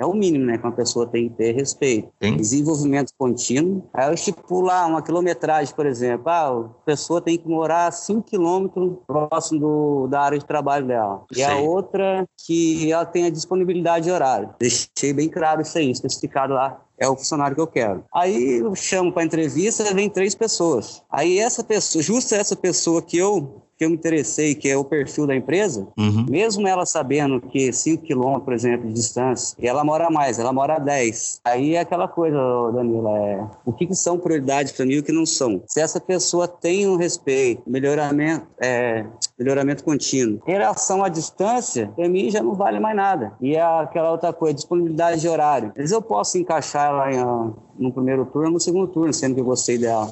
É 0.00 0.06
o 0.06 0.14
mínimo, 0.14 0.44
né? 0.44 0.56
Que 0.56 0.64
uma 0.64 0.72
pessoa 0.72 1.08
tem 1.08 1.28
que 1.28 1.34
ter 1.34 1.52
respeito. 1.52 2.08
Sim. 2.22 2.36
Desenvolvimento 2.36 3.12
contínuo. 3.18 3.82
Aí 3.92 4.08
eu 4.08 4.14
estipular 4.14 4.86
uma 4.86 5.02
quilometragem, 5.02 5.74
por 5.74 5.86
exemplo. 5.86 6.28
Ah, 6.28 6.50
a 6.50 6.84
pessoa 6.84 7.20
tem 7.20 7.36
que 7.36 7.48
morar 7.48 7.90
5 7.90 8.22
quilômetros 8.22 8.92
próximo 9.06 9.58
do, 9.58 10.06
da 10.06 10.20
área 10.20 10.38
de 10.38 10.44
trabalho 10.44 10.86
dela. 10.86 11.24
E 11.32 11.36
Sim. 11.36 11.42
a 11.42 11.56
outra 11.56 12.24
que 12.46 12.92
ela 12.92 13.04
tem 13.04 13.26
a 13.26 13.30
disponibilidade 13.30 14.04
de 14.04 14.12
horário. 14.12 14.50
Deixei 14.60 15.12
bem 15.12 15.28
claro 15.28 15.62
isso 15.62 15.76
aí, 15.76 15.90
especificado 15.90 16.54
lá 16.54 16.80
é 16.98 17.08
o 17.08 17.16
funcionário 17.16 17.54
que 17.54 17.62
eu 17.62 17.66
quero. 17.66 18.04
Aí 18.12 18.58
eu 18.58 18.74
chamo 18.74 19.12
para 19.12 19.24
entrevista, 19.24 19.94
vem 19.94 20.10
três 20.10 20.34
pessoas. 20.34 21.02
Aí 21.08 21.38
essa 21.38 21.62
pessoa, 21.62 22.02
justo 22.02 22.34
essa 22.34 22.56
pessoa 22.56 23.00
que 23.00 23.16
eu 23.16 23.62
que 23.78 23.84
eu 23.84 23.90
me 23.90 23.96
interessei, 23.96 24.54
que 24.54 24.68
é 24.68 24.76
o 24.76 24.84
perfil 24.84 25.26
da 25.26 25.36
empresa, 25.36 25.86
uhum. 25.96 26.26
mesmo 26.28 26.66
ela 26.66 26.84
sabendo 26.84 27.40
que 27.40 27.72
5 27.72 28.02
quilômetros, 28.02 28.44
por 28.44 28.52
exemplo, 28.52 28.88
de 28.88 28.94
distância, 28.94 29.56
e 29.58 29.68
ela 29.68 29.84
mora 29.84 30.10
mais, 30.10 30.38
ela 30.38 30.52
mora 30.52 30.74
a 30.74 30.78
10. 30.78 31.40
Aí 31.44 31.74
é 31.76 31.80
aquela 31.80 32.08
coisa, 32.08 32.36
Danila, 32.74 33.16
é, 33.18 33.46
o 33.64 33.72
que, 33.72 33.86
que 33.86 33.94
são 33.94 34.18
prioridades 34.18 34.72
para 34.72 34.84
mim 34.84 34.94
e 34.94 34.98
o 34.98 35.02
que 35.02 35.12
não 35.12 35.24
são. 35.24 35.62
Se 35.66 35.80
essa 35.80 36.00
pessoa 36.00 36.48
tem 36.48 36.88
um 36.88 36.96
respeito, 36.96 37.62
melhoramento, 37.66 38.46
é, 38.60 39.04
melhoramento 39.38 39.84
contínuo, 39.84 40.40
em 40.46 40.52
relação 40.52 41.04
à 41.04 41.08
distância, 41.08 41.92
para 41.94 42.08
mim 42.08 42.30
já 42.30 42.42
não 42.42 42.54
vale 42.54 42.80
mais 42.80 42.96
nada. 42.96 43.32
E 43.40 43.54
é 43.54 43.62
aquela 43.62 44.10
outra 44.10 44.32
coisa, 44.32 44.54
disponibilidade 44.54 45.20
de 45.20 45.28
horário. 45.28 45.68
Às 45.70 45.76
vezes 45.76 45.92
eu 45.92 46.02
posso 46.02 46.36
encaixar 46.36 46.88
ela 46.88 47.12
em, 47.12 47.54
no 47.78 47.92
primeiro 47.92 48.26
turno, 48.26 48.50
no 48.50 48.60
segundo 48.60 48.88
turno, 48.88 49.12
sendo 49.14 49.34
que 49.34 49.40
eu 49.40 49.44
gostei 49.44 49.78
dela. 49.78 50.10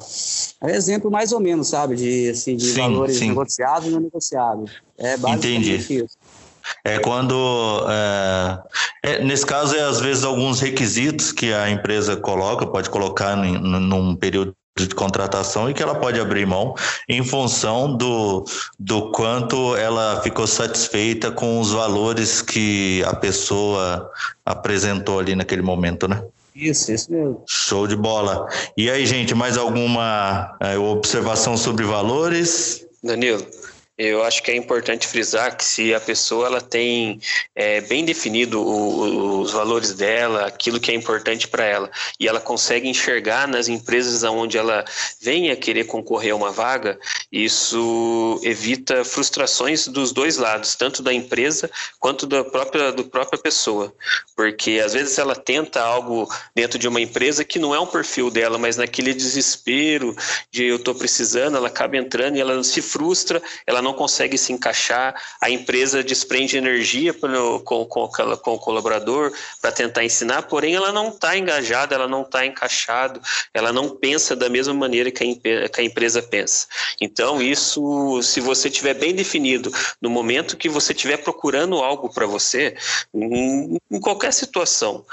É 0.61 0.75
exemplo 0.75 1.11
mais 1.11 1.31
ou 1.31 1.39
menos, 1.39 1.67
sabe, 1.67 1.95
de, 1.95 2.29
assim, 2.29 2.55
de 2.55 2.67
sim, 2.67 2.79
valores 2.79 3.17
sim. 3.17 3.29
negociados 3.29 3.87
e 3.87 3.91
não 3.91 3.99
negociados. 3.99 4.71
É 4.97 5.17
basicamente 5.17 5.47
Entendi. 5.47 6.03
isso. 6.03 6.17
É 6.83 6.99
quando, 6.99 7.85
é, 7.89 8.59
é, 9.03 9.23
nesse 9.23 9.45
caso, 9.45 9.75
é 9.75 9.81
às 9.81 9.99
vezes 9.99 10.23
alguns 10.23 10.59
requisitos 10.59 11.31
que 11.31 11.53
a 11.53 11.69
empresa 11.69 12.17
coloca, 12.17 12.65
pode 12.65 12.89
colocar 12.89 13.37
em, 13.45 13.57
num 13.57 14.15
período 14.15 14.53
de 14.85 14.93
contratação 14.93 15.69
e 15.69 15.73
que 15.73 15.81
ela 15.81 15.95
pode 15.95 16.19
abrir 16.19 16.45
mão 16.45 16.75
em 17.07 17.23
função 17.23 17.95
do, 17.95 18.45
do 18.77 19.11
quanto 19.11 19.75
ela 19.75 20.21
ficou 20.21 20.45
satisfeita 20.45 21.31
com 21.31 21.59
os 21.59 21.71
valores 21.71 22.41
que 22.41 23.03
a 23.05 23.15
pessoa 23.15 24.11
apresentou 24.45 25.19
ali 25.19 25.35
naquele 25.35 25.61
momento, 25.61 26.07
né? 26.07 26.21
Isso, 26.55 26.91
isso 26.91 27.11
mesmo. 27.11 27.43
Show 27.47 27.87
de 27.87 27.95
bola. 27.95 28.47
E 28.75 28.89
aí, 28.89 29.05
gente, 29.05 29.35
mais 29.35 29.57
alguma 29.57 30.57
é, 30.59 30.77
observação 30.77 31.55
sobre 31.55 31.85
valores? 31.85 32.83
Danilo, 33.03 33.45
eu 33.97 34.23
acho 34.23 34.43
que 34.43 34.51
é 34.51 34.55
importante 34.55 35.07
frisar 35.07 35.57
que 35.57 35.65
se 35.65 35.93
a 35.93 35.99
pessoa 35.99 36.45
ela 36.45 36.61
tem 36.61 37.19
é, 37.55 37.81
bem 37.81 38.05
definido 38.05 38.61
o, 38.61 39.41
os 39.41 39.51
valores 39.51 39.93
dela, 39.93 40.45
aquilo 40.45 40.79
que 40.79 40.91
é 40.91 40.93
importante 40.93 41.47
para 41.47 41.65
ela, 41.65 41.89
e 42.19 42.27
ela 42.27 42.39
consegue 42.39 42.87
enxergar 42.87 43.47
nas 43.47 43.67
empresas 43.67 44.23
onde 44.23 44.57
ela 44.57 44.85
venha 45.19 45.55
querer 45.55 45.85
concorrer 45.85 46.33
a 46.33 46.35
uma 46.35 46.51
vaga, 46.51 46.99
isso 47.31 48.39
evita 48.43 49.03
frustrações 49.03 49.87
dos 49.87 50.11
dois 50.11 50.37
lados, 50.37 50.75
tanto 50.75 51.01
da 51.01 51.11
empresa 51.13 51.69
quanto 51.99 52.27
da 52.27 52.43
própria, 52.43 52.91
do 52.91 53.03
própria 53.05 53.39
pessoa. 53.39 53.91
Porque 54.35 54.81
às 54.83 54.93
vezes 54.93 55.17
ela 55.17 55.35
tenta 55.35 55.81
algo 55.81 56.29
dentro 56.53 56.77
de 56.77 56.87
uma 56.87 57.01
empresa 57.01 57.43
que 57.43 57.57
não 57.57 57.73
é 57.73 57.79
um 57.79 57.87
perfil 57.87 58.29
dela, 58.29 58.59
mas 58.59 58.77
naquele 58.77 59.13
desespero 59.13 60.15
de 60.51 60.65
eu 60.65 60.75
estou 60.75 60.93
precisando, 60.93 61.57
ela 61.57 61.67
acaba 61.67 61.97
entrando 61.97 62.37
e 62.37 62.41
ela 62.41 62.63
se 62.63 62.81
frustra, 62.81 63.41
ela 63.65 63.81
não 63.87 63.93
consegue 63.93 64.37
se 64.37 64.51
encaixar, 64.51 65.15
a 65.39 65.49
empresa 65.49 66.03
desprende 66.03 66.57
energia 66.57 67.13
com, 67.13 67.87
com, 67.87 67.87
com 67.87 68.53
o 68.53 68.59
colaborador 68.59 69.31
para 69.61 69.71
tentar 69.71 70.03
ensinar, 70.03 70.43
porém 70.43 70.75
ela 70.75 70.91
não 70.91 71.09
está 71.09 71.37
engajada, 71.37 71.95
ela 71.95 72.07
não 72.07 72.23
está 72.23 72.45
encaixado, 72.45 73.21
ela 73.53 73.71
não 73.71 73.89
pensa 73.89 74.35
da 74.35 74.49
mesma 74.49 74.73
maneira 74.73 75.09
que 75.09 75.23
a, 75.23 75.69
que 75.69 75.81
a 75.81 75.83
empresa 75.83 76.21
pensa. 76.21 76.67
Então, 76.99 77.41
isso, 77.41 78.21
se 78.21 78.41
você 78.41 78.69
tiver 78.69 78.93
bem 78.93 79.15
definido 79.15 79.71
no 80.01 80.09
momento 80.09 80.57
que 80.57 80.67
você 80.67 80.91
estiver 80.91 81.17
procurando 81.17 81.77
algo 81.77 82.09
para 82.09 82.25
você, 82.25 82.75
em, 83.13 83.77
em, 83.89 83.99
qualquer 84.01 84.33
situação, 84.33 85.05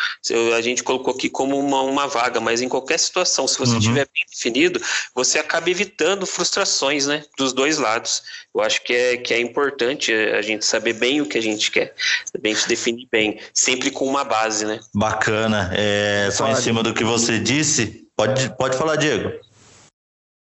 a 0.56 0.60
gente 0.60 0.82
colocou 0.82 1.14
aqui 1.14 1.28
como 1.28 1.56
uma, 1.58 1.82
uma 1.82 2.08
vaga, 2.08 2.40
mas 2.40 2.60
em 2.60 2.68
qualquer 2.68 2.98
situação, 2.98 3.46
se 3.46 3.56
você 3.56 3.74
uhum. 3.74 3.80
tiver 3.80 4.08
bem 4.12 4.24
definido, 4.28 4.80
você 5.14 5.38
acaba 5.38 5.70
evitando 5.70 6.26
frustrações 6.26 7.06
né, 7.06 7.22
dos 7.38 7.52
dois 7.52 7.78
lados. 7.78 8.22
Eu 8.54 8.62
acho 8.62 8.82
que 8.82 8.92
é, 8.94 9.16
que 9.16 9.34
é 9.34 9.40
importante 9.40 10.12
a 10.12 10.40
gente 10.40 10.64
saber 10.64 10.92
bem 10.92 11.20
o 11.20 11.26
que 11.26 11.36
a 11.36 11.42
gente 11.42 11.72
quer, 11.72 11.92
a 12.32 12.48
gente 12.48 12.68
definir 12.68 13.08
bem, 13.10 13.40
sempre 13.52 13.90
com 13.90 14.06
uma 14.06 14.22
base, 14.22 14.64
né? 14.64 14.78
Bacana. 14.94 15.72
É, 15.74 16.30
só 16.30 16.48
em 16.48 16.54
cima 16.54 16.82
do 16.82 16.94
que 16.94 17.02
você 17.02 17.40
disse, 17.40 18.06
pode, 18.16 18.56
pode 18.56 18.76
falar, 18.76 18.94
Diego. 18.94 19.32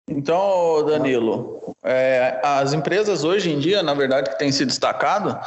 Então, 0.06 0.84
Danilo, 0.84 1.75
é, 1.82 2.38
as 2.42 2.75
empresas 2.75 3.25
hoje 3.25 3.50
em 3.50 3.58
dia, 3.58 3.82
na 3.82 3.94
verdade, 3.94 4.30
que 4.30 4.38
têm 4.38 4.52
se 4.52 4.66
destacado, 4.66 5.38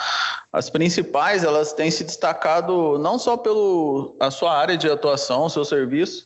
as 0.51 0.67
principais, 0.67 1.43
elas 1.43 1.73
têm 1.73 1.91
se 1.91 2.03
destacado 2.03 2.97
não 2.97 3.19
só 3.19 3.37
pela 3.37 4.31
sua 4.31 4.57
área 4.57 4.75
de 4.75 4.89
atuação, 4.89 5.47
seu 5.47 5.63
serviço, 5.63 6.25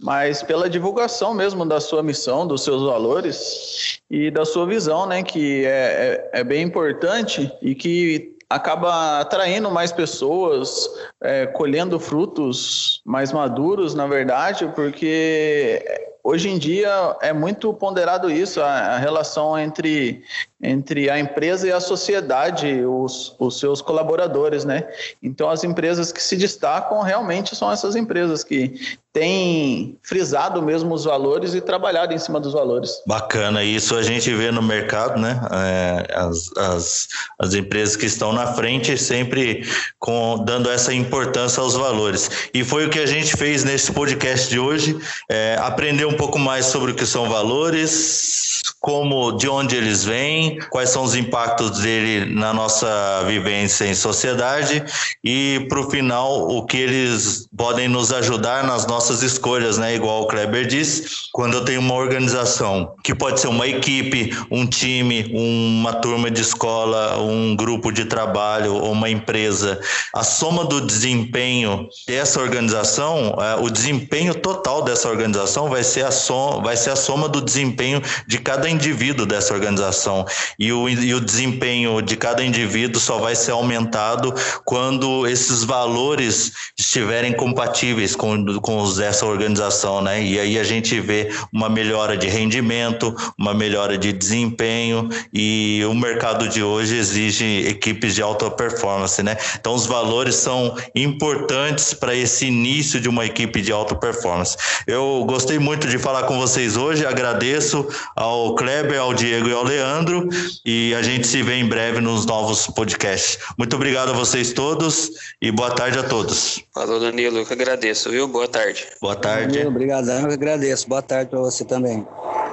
mas 0.00 0.42
pela 0.42 0.68
divulgação 0.68 1.32
mesmo 1.32 1.64
da 1.64 1.80
sua 1.80 2.02
missão, 2.02 2.46
dos 2.46 2.64
seus 2.64 2.82
valores 2.82 4.00
e 4.10 4.28
da 4.28 4.44
sua 4.44 4.66
visão, 4.66 5.06
né, 5.06 5.22
que 5.22 5.64
é, 5.64 6.30
é, 6.32 6.40
é 6.40 6.44
bem 6.44 6.62
importante 6.62 7.52
e 7.62 7.76
que 7.76 8.36
acaba 8.50 9.20
atraindo 9.20 9.70
mais 9.70 9.92
pessoas, 9.92 10.88
é, 11.20 11.46
colhendo 11.46 12.00
frutos 12.00 13.02
mais 13.04 13.32
maduros, 13.32 13.94
na 13.94 14.06
verdade, 14.06 14.66
porque 14.74 15.84
hoje 16.22 16.48
em 16.48 16.58
dia 16.58 17.16
é 17.20 17.32
muito 17.32 17.72
ponderado 17.74 18.30
isso, 18.30 18.60
a, 18.60 18.68
a 18.68 18.98
relação 18.98 19.58
entre 19.58 20.22
entre 20.60 21.08
a 21.08 21.18
empresa 21.18 21.68
e 21.68 21.72
a 21.72 21.80
sociedade, 21.80 22.84
os, 22.84 23.34
os 23.38 23.60
seus 23.60 23.80
colaboradores, 23.80 24.64
né? 24.64 24.88
Então, 25.22 25.48
as 25.48 25.62
empresas 25.62 26.10
que 26.10 26.22
se 26.22 26.36
destacam 26.36 27.00
realmente 27.00 27.54
são 27.54 27.70
essas 27.70 27.94
empresas 27.94 28.42
que 28.42 28.98
têm 29.12 29.98
frisado 30.02 30.62
mesmo 30.62 30.94
os 30.94 31.04
valores 31.04 31.54
e 31.54 31.60
trabalhado 31.60 32.12
em 32.12 32.18
cima 32.18 32.38
dos 32.38 32.52
valores. 32.52 33.02
Bacana, 33.06 33.64
isso 33.64 33.96
a 33.96 34.02
gente 34.02 34.32
vê 34.32 34.50
no 34.50 34.62
mercado, 34.62 35.20
né? 35.20 35.40
É, 35.50 36.14
as, 36.14 36.56
as, 36.56 37.08
as 37.38 37.54
empresas 37.54 37.96
que 37.96 38.06
estão 38.06 38.32
na 38.32 38.54
frente 38.54 38.96
sempre 38.98 39.66
com, 39.98 40.42
dando 40.44 40.70
essa 40.70 40.92
importância 40.92 41.60
aos 41.60 41.74
valores. 41.74 42.30
E 42.52 42.62
foi 42.62 42.86
o 42.86 42.90
que 42.90 42.98
a 42.98 43.06
gente 43.06 43.36
fez 43.36 43.64
nesse 43.64 43.92
podcast 43.92 44.48
de 44.48 44.58
hoje, 44.58 44.96
é, 45.28 45.56
aprender 45.60 46.04
um 46.04 46.14
pouco 46.14 46.38
mais 46.38 46.66
sobre 46.66 46.92
o 46.92 46.94
que 46.94 47.06
são 47.06 47.28
valores, 47.28 48.62
como, 48.80 49.32
de 49.32 49.48
onde 49.48 49.74
eles 49.76 50.04
vêm, 50.04 50.47
quais 50.70 50.90
são 50.90 51.02
os 51.02 51.14
impactos 51.14 51.78
dele 51.78 52.32
na 52.34 52.52
nossa 52.52 53.24
vivência 53.26 53.84
em 53.84 53.94
sociedade 53.94 54.82
e, 55.22 55.66
para 55.68 55.80
o 55.80 55.90
final, 55.90 56.48
o 56.48 56.64
que 56.64 56.76
eles 56.76 57.48
podem 57.56 57.88
nos 57.88 58.12
ajudar 58.12 58.64
nas 58.64 58.86
nossas 58.86 59.22
escolhas, 59.22 59.78
né? 59.78 59.94
Igual 59.94 60.22
o 60.22 60.26
Kleber 60.26 60.66
disse, 60.66 61.28
quando 61.32 61.54
eu 61.54 61.64
tenho 61.64 61.80
uma 61.80 61.94
organização, 61.94 62.94
que 63.02 63.14
pode 63.14 63.40
ser 63.40 63.48
uma 63.48 63.66
equipe, 63.66 64.36
um 64.50 64.66
time, 64.66 65.30
uma 65.32 65.94
turma 65.94 66.30
de 66.30 66.40
escola, 66.40 67.18
um 67.18 67.56
grupo 67.56 67.92
de 67.92 68.04
trabalho 68.04 68.74
ou 68.74 68.92
uma 68.92 69.10
empresa, 69.10 69.80
a 70.14 70.22
soma 70.22 70.64
do 70.64 70.80
desempenho 70.80 71.88
dessa 72.06 72.40
organização, 72.40 73.36
é, 73.40 73.56
o 73.56 73.70
desempenho 73.70 74.34
total 74.34 74.82
dessa 74.82 75.08
organização 75.08 75.68
vai 75.68 75.82
ser 75.82 76.04
a 76.04 76.10
soma, 76.10 76.62
vai 76.62 76.76
ser 76.76 76.90
a 76.90 76.96
soma 76.96 77.28
do 77.28 77.40
desempenho 77.40 78.02
de 78.26 78.38
cada 78.38 78.68
indivíduo 78.68 79.26
dessa 79.26 79.54
organização 79.54 80.24
e 80.58 80.72
o, 80.72 80.88
e 80.88 81.14
o 81.14 81.20
desempenho 81.20 82.00
de 82.02 82.16
cada 82.16 82.44
indivíduo 82.44 83.00
só 83.00 83.18
vai 83.18 83.34
ser 83.34 83.52
aumentado 83.52 84.34
quando 84.64 85.26
esses 85.26 85.64
valores 85.64 86.52
estiverem 86.78 87.32
compatíveis 87.32 88.14
com, 88.14 88.58
com 88.60 88.78
os 88.78 88.96
dessa 88.96 89.24
organização, 89.26 90.02
né? 90.02 90.22
E 90.22 90.38
aí 90.38 90.58
a 90.58 90.64
gente 90.64 91.00
vê 91.00 91.30
uma 91.52 91.68
melhora 91.68 92.16
de 92.16 92.28
rendimento, 92.28 93.14
uma 93.38 93.54
melhora 93.54 93.96
de 93.96 94.12
desempenho 94.12 95.08
e 95.32 95.82
o 95.88 95.94
mercado 95.94 96.48
de 96.48 96.62
hoje 96.62 96.96
exige 96.96 97.66
equipes 97.66 98.14
de 98.14 98.22
alta 98.22 98.50
performance, 98.50 99.22
né? 99.22 99.36
Então 99.58 99.74
os 99.74 99.86
valores 99.86 100.34
são 100.34 100.76
importantes 100.94 101.94
para 101.94 102.14
esse 102.14 102.46
início 102.46 103.00
de 103.00 103.08
uma 103.08 103.24
equipe 103.24 103.62
de 103.62 103.72
alta 103.72 103.94
performance. 103.94 104.56
Eu 104.86 105.24
gostei 105.26 105.58
muito 105.58 105.86
de 105.86 105.98
falar 105.98 106.24
com 106.24 106.38
vocês 106.38 106.76
hoje, 106.76 107.06
agradeço 107.06 107.86
ao 108.14 108.54
Kleber, 108.54 109.00
ao 109.00 109.14
Diego 109.14 109.48
e 109.48 109.52
ao 109.52 109.64
Leandro 109.64 110.27
e 110.64 110.94
a 110.94 111.02
gente 111.02 111.26
se 111.26 111.42
vê 111.42 111.54
em 111.54 111.68
breve 111.68 112.00
nos 112.00 112.26
novos 112.26 112.66
podcasts. 112.66 113.38
Muito 113.56 113.76
obrigado 113.76 114.10
a 114.10 114.12
vocês 114.12 114.52
todos 114.52 115.10
e 115.40 115.50
boa 115.50 115.70
tarde 115.70 115.98
a 115.98 116.02
todos. 116.02 116.62
Falou, 116.74 117.00
Danilo, 117.00 117.38
eu 117.38 117.46
que 117.46 117.52
agradeço, 117.52 118.10
viu? 118.10 118.28
Boa 118.28 118.48
tarde. 118.48 118.86
Boa 119.00 119.16
tarde. 119.16 119.66
Obrigado, 119.66 120.10
eu 120.10 120.28
que 120.28 120.34
agradeço. 120.34 120.88
Boa 120.88 121.02
tarde 121.02 121.30
para 121.30 121.40
você 121.40 121.64
também. 121.64 122.06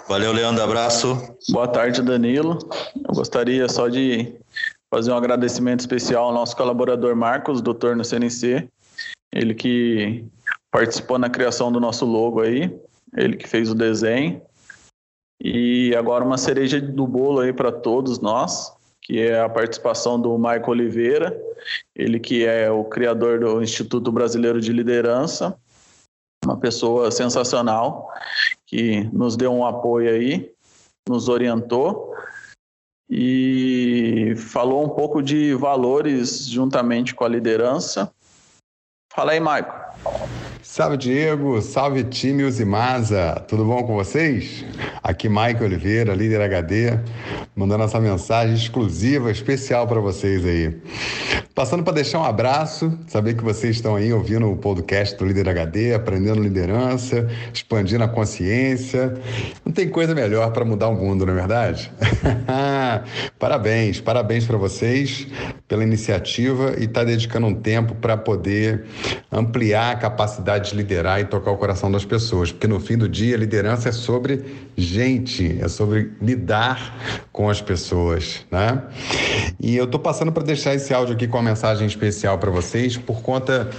Valeu, 0.07 0.31
Leandro, 0.31 0.63
abraço. 0.63 1.17
Boa 1.49 1.67
tarde, 1.67 2.01
Danilo. 2.01 2.59
Eu 2.95 3.15
gostaria 3.15 3.67
só 3.67 3.87
de 3.87 4.35
fazer 4.89 5.11
um 5.11 5.17
agradecimento 5.17 5.81
especial 5.81 6.25
ao 6.25 6.33
nosso 6.33 6.55
colaborador 6.55 7.15
Marcos, 7.15 7.61
doutor 7.61 7.95
no 7.95 8.05
CNC. 8.05 8.67
ele 9.33 9.53
que 9.53 10.23
participou 10.71 11.17
na 11.17 11.29
criação 11.29 11.71
do 11.71 11.79
nosso 11.79 12.05
logo 12.05 12.41
aí, 12.41 12.71
ele 13.17 13.35
que 13.35 13.47
fez 13.47 13.69
o 13.69 13.75
desenho. 13.75 14.41
E 15.41 15.95
agora 15.95 16.23
uma 16.23 16.37
cereja 16.37 16.79
do 16.79 17.05
bolo 17.05 17.41
aí 17.41 17.51
para 17.51 17.71
todos 17.71 18.19
nós, 18.19 18.73
que 19.01 19.19
é 19.19 19.39
a 19.39 19.49
participação 19.49 20.19
do 20.19 20.37
Marco 20.37 20.71
Oliveira, 20.71 21.39
ele 21.95 22.19
que 22.19 22.45
é 22.45 22.71
o 22.71 22.83
criador 22.85 23.39
do 23.39 23.61
Instituto 23.61 24.11
Brasileiro 24.11 24.59
de 24.59 24.71
Liderança, 24.71 25.57
uma 26.43 26.57
pessoa 26.57 27.11
sensacional 27.11 28.09
que 28.65 29.03
nos 29.11 29.35
deu 29.35 29.51
um 29.51 29.65
apoio 29.65 30.09
aí, 30.09 30.51
nos 31.07 31.29
orientou 31.29 32.15
e 33.09 34.33
falou 34.37 34.83
um 34.83 34.89
pouco 34.89 35.21
de 35.21 35.53
valores 35.53 36.47
juntamente 36.47 37.13
com 37.13 37.23
a 37.23 37.29
liderança. 37.29 38.11
Fala 39.13 39.33
aí, 39.33 39.39
Marco. 39.39 39.73
Salve 40.75 40.97
Diego, 40.97 41.61
salve 41.61 42.03
time 42.03 42.43
Uzimasa, 42.43 43.41
tudo 43.47 43.63
bom 43.63 43.81
com 43.83 43.93
vocês? 43.95 44.65
Aqui 45.01 45.29
Mike 45.29 45.63
Oliveira, 45.63 46.13
líder 46.13 46.41
HD, 46.41 46.99
mandando 47.55 47.85
essa 47.85 47.97
mensagem 47.97 48.55
exclusiva, 48.55 49.31
especial 49.31 49.87
para 49.87 50.01
vocês 50.01 50.43
aí. 50.45 50.77
Passando 51.55 51.85
para 51.85 51.93
deixar 51.93 52.19
um 52.19 52.25
abraço, 52.25 52.99
saber 53.07 53.33
que 53.33 53.41
vocês 53.41 53.77
estão 53.77 53.95
aí 53.95 54.11
ouvindo 54.11 54.51
o 54.51 54.57
podcast 54.57 55.17
do 55.17 55.25
Líder 55.25 55.47
HD, 55.47 55.93
aprendendo 55.93 56.43
liderança, 56.43 57.29
expandindo 57.53 58.03
a 58.03 58.09
consciência. 58.09 59.13
Não 59.63 59.71
tem 59.71 59.87
coisa 59.87 60.13
melhor 60.13 60.51
para 60.51 60.65
mudar 60.65 60.89
o 60.89 60.93
mundo, 60.93 61.25
não 61.25 61.31
é 61.31 61.35
verdade? 61.37 61.89
parabéns, 63.39 64.01
parabéns 64.01 64.45
para 64.45 64.57
vocês 64.57 65.27
pela 65.65 65.81
iniciativa 65.81 66.75
e 66.77 66.83
estar 66.83 67.01
tá 67.01 67.03
dedicando 67.05 67.47
um 67.47 67.55
tempo 67.55 67.95
para 67.95 68.17
poder 68.17 68.83
ampliar 69.31 69.93
a 69.93 69.95
capacidade 69.95 70.71
de 70.71 70.75
liderar 70.75 71.21
e 71.21 71.25
tocar 71.25 71.51
o 71.51 71.57
coração 71.57 71.89
das 71.89 72.03
pessoas, 72.03 72.51
porque 72.51 72.67
no 72.67 72.81
fim 72.81 72.97
do 72.97 73.07
dia, 73.07 73.37
liderança 73.37 73.87
é 73.87 73.91
sobre 73.93 74.43
gente, 74.75 75.57
é 75.61 75.69
sobre 75.69 76.11
lidar 76.21 77.25
com 77.31 77.49
as 77.49 77.61
pessoas, 77.61 78.45
né? 78.51 78.83
E 79.57 79.77
eu 79.77 79.85
estou 79.85 80.01
passando 80.01 80.33
para 80.33 80.43
deixar 80.43 80.75
esse 80.75 80.93
áudio 80.93 81.15
aqui 81.15 81.27
com 81.29 81.37
uma 81.37 81.44
mensagem 81.45 81.87
especial 81.87 82.37
para 82.37 82.51
vocês 82.51 82.97
por 82.97 83.21
conta 83.21 83.69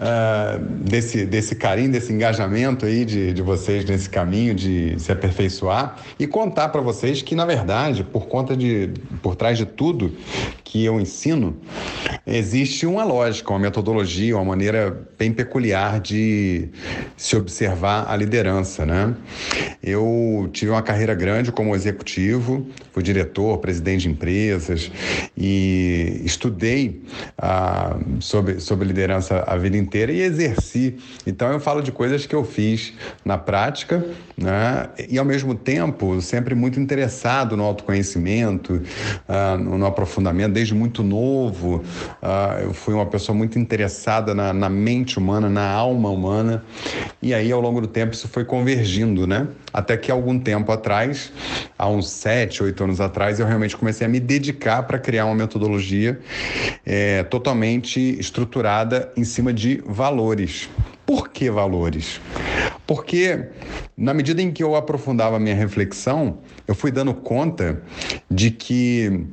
uh, 0.00 0.58
desse, 0.82 1.26
desse 1.26 1.56
carinho, 1.56 1.90
desse 1.90 2.12
engajamento 2.12 2.86
aí 2.86 3.04
de, 3.04 3.32
de 3.32 3.42
vocês 3.42 3.84
nesse 3.84 4.08
caminho 4.08 4.54
de 4.54 4.94
se 4.98 5.10
aperfeiçoar 5.10 5.98
e 6.18 6.26
contar 6.26 6.68
para 6.68 6.80
vocês 6.80 7.20
que, 7.20 7.34
na 7.34 7.44
verdade, 7.44 8.04
por 8.04 8.26
conta 8.26 8.56
de, 8.56 8.90
por 9.20 9.34
trás 9.34 9.58
de 9.58 9.66
tudo 9.66 10.14
que 10.64 10.84
eu 10.84 11.00
ensino, 11.00 11.56
existe 12.26 12.86
uma 12.86 13.04
lógica, 13.04 13.50
uma 13.50 13.58
metodologia, 13.58 14.36
uma 14.36 14.44
maneira 14.44 15.06
bem 15.18 15.32
peculiar 15.32 16.00
de 16.00 16.68
se 17.16 17.36
observar 17.36 18.06
a 18.08 18.16
liderança, 18.16 18.84
né? 18.84 19.14
Eu 19.82 20.48
tive 20.52 20.70
uma 20.70 20.82
carreira 20.82 21.14
grande 21.14 21.50
como 21.52 21.74
executivo, 21.74 22.66
fui 22.92 23.02
diretor, 23.02 23.58
presidente 23.58 24.02
de 24.02 24.08
empresas 24.08 24.90
e 25.36 26.20
estudei 26.24 27.02
ah, 27.38 27.96
sobre, 28.20 28.60
sobre 28.60 28.86
liderança 28.86 29.44
a 29.46 29.56
vida 29.56 29.76
inteira 29.76 30.12
e 30.12 30.20
exerci. 30.20 30.96
Então 31.26 31.50
eu 31.52 31.60
falo 31.60 31.82
de 31.82 31.92
coisas 31.92 32.26
que 32.26 32.34
eu 32.34 32.44
fiz 32.44 32.92
na 33.24 33.38
prática, 33.38 34.04
né? 34.36 34.88
E 35.08 35.18
ao 35.18 35.24
mesmo 35.24 35.54
tempo 35.54 36.20
sempre 36.20 36.54
muito 36.54 36.80
interessado 36.80 37.56
no 37.56 37.62
autoconhecimento, 37.64 38.82
ah, 39.28 39.56
no, 39.56 39.78
no, 39.78 39.86
aprofundamento, 39.86 40.52
desde 40.52 40.74
muito 40.74 41.02
novo. 41.02 41.82
Ah, 42.22 42.58
eu 42.62 42.72
fui 42.72 42.94
uma 42.94 43.06
pessoa 43.06 43.36
muito 43.36 43.58
interessada 43.58 44.34
na, 44.34 44.52
na 44.52 44.68
mente 44.68 45.18
humana, 45.18 45.48
na 45.48 45.68
alma 45.68 46.10
humana. 46.10 46.64
E 47.22 47.34
aí 47.34 47.50
ao 47.50 47.60
longo 47.60 47.80
do 47.80 47.86
tempo 47.86 48.14
isso 48.14 48.28
foi 48.28 48.44
convergindo, 48.44 49.26
né? 49.26 49.46
Até 49.76 49.94
que 49.98 50.10
algum 50.10 50.38
tempo 50.38 50.72
atrás, 50.72 51.30
há 51.78 51.86
uns 51.86 52.08
sete, 52.08 52.62
oito 52.62 52.82
anos 52.82 52.98
atrás, 52.98 53.38
eu 53.38 53.46
realmente 53.46 53.76
comecei 53.76 54.06
a 54.06 54.08
me 54.08 54.18
dedicar 54.18 54.82
para 54.84 54.98
criar 54.98 55.26
uma 55.26 55.34
metodologia 55.34 56.18
é, 56.86 57.22
totalmente 57.24 58.00
estruturada 58.18 59.12
em 59.14 59.22
cima 59.22 59.52
de 59.52 59.82
valores. 59.84 60.70
Por 61.04 61.28
que 61.28 61.50
valores? 61.50 62.22
Porque 62.86 63.50
na 63.94 64.14
medida 64.14 64.40
em 64.40 64.50
que 64.50 64.62
eu 64.62 64.74
aprofundava 64.74 65.38
minha 65.38 65.54
reflexão, 65.54 66.38
eu 66.66 66.74
fui 66.74 66.90
dando 66.90 67.12
conta 67.12 67.82
de 68.30 68.50
que 68.50 69.26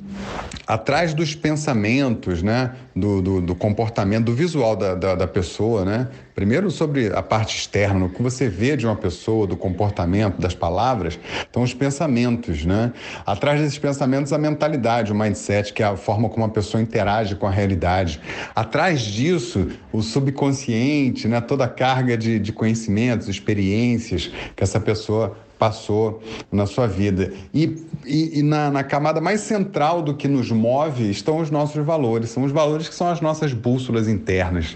atrás 0.67 1.13
dos 1.13 1.35
pensamentos, 1.35 2.41
né, 2.41 2.71
do, 2.95 3.21
do, 3.21 3.41
do 3.41 3.55
comportamento, 3.55 4.25
do 4.25 4.33
visual 4.33 4.75
da, 4.75 4.95
da, 4.95 5.15
da, 5.15 5.27
pessoa, 5.27 5.83
né, 5.83 6.07
primeiro 6.35 6.71
sobre 6.71 7.07
a 7.07 7.21
parte 7.21 7.57
externa, 7.57 8.05
o 8.05 8.09
que 8.09 8.21
você 8.21 8.47
vê 8.49 8.75
de 8.75 8.85
uma 8.85 8.95
pessoa, 8.95 9.45
do 9.45 9.55
comportamento, 9.55 10.39
das 10.39 10.55
palavras, 10.55 11.19
estão 11.41 11.63
os 11.63 11.73
pensamentos, 11.73 12.65
né? 12.65 12.91
Atrás 13.25 13.61
desses 13.61 13.77
pensamentos 13.77 14.33
a 14.33 14.37
mentalidade, 14.37 15.11
o 15.11 15.15
mindset, 15.15 15.73
que 15.73 15.83
é 15.83 15.85
a 15.85 15.95
forma 15.95 16.29
como 16.29 16.45
a 16.45 16.49
pessoa 16.49 16.81
interage 16.81 17.35
com 17.35 17.45
a 17.45 17.51
realidade. 17.51 18.19
Atrás 18.55 19.01
disso, 19.01 19.69
o 19.91 20.01
subconsciente, 20.01 21.27
né, 21.27 21.39
toda 21.41 21.65
a 21.65 21.69
carga 21.69 22.17
de, 22.17 22.39
de 22.39 22.51
conhecimentos, 22.51 23.27
experiências 23.27 24.31
que 24.55 24.63
essa 24.63 24.79
pessoa 24.79 25.37
passou 25.63 26.21
na 26.51 26.65
sua 26.65 26.87
vida. 26.87 27.31
E, 27.53 27.85
e, 28.05 28.39
e 28.39 28.43
na, 28.43 28.69
na, 28.69 28.83
camada 28.83 29.21
mais 29.21 29.39
central 29.39 30.01
do 30.01 30.13
que 30.13 30.27
nos 30.27 30.51
move 30.51 31.09
estão 31.09 31.37
os 31.37 31.49
nossos 31.49 31.85
valores. 31.85 32.31
São 32.31 32.43
os 32.43 32.51
valores 32.51 32.89
que 32.89 32.93
são 32.93 33.07
as 33.07 33.21
nossas 33.21 33.53
bússolas 33.53 34.09
internas. 34.09 34.75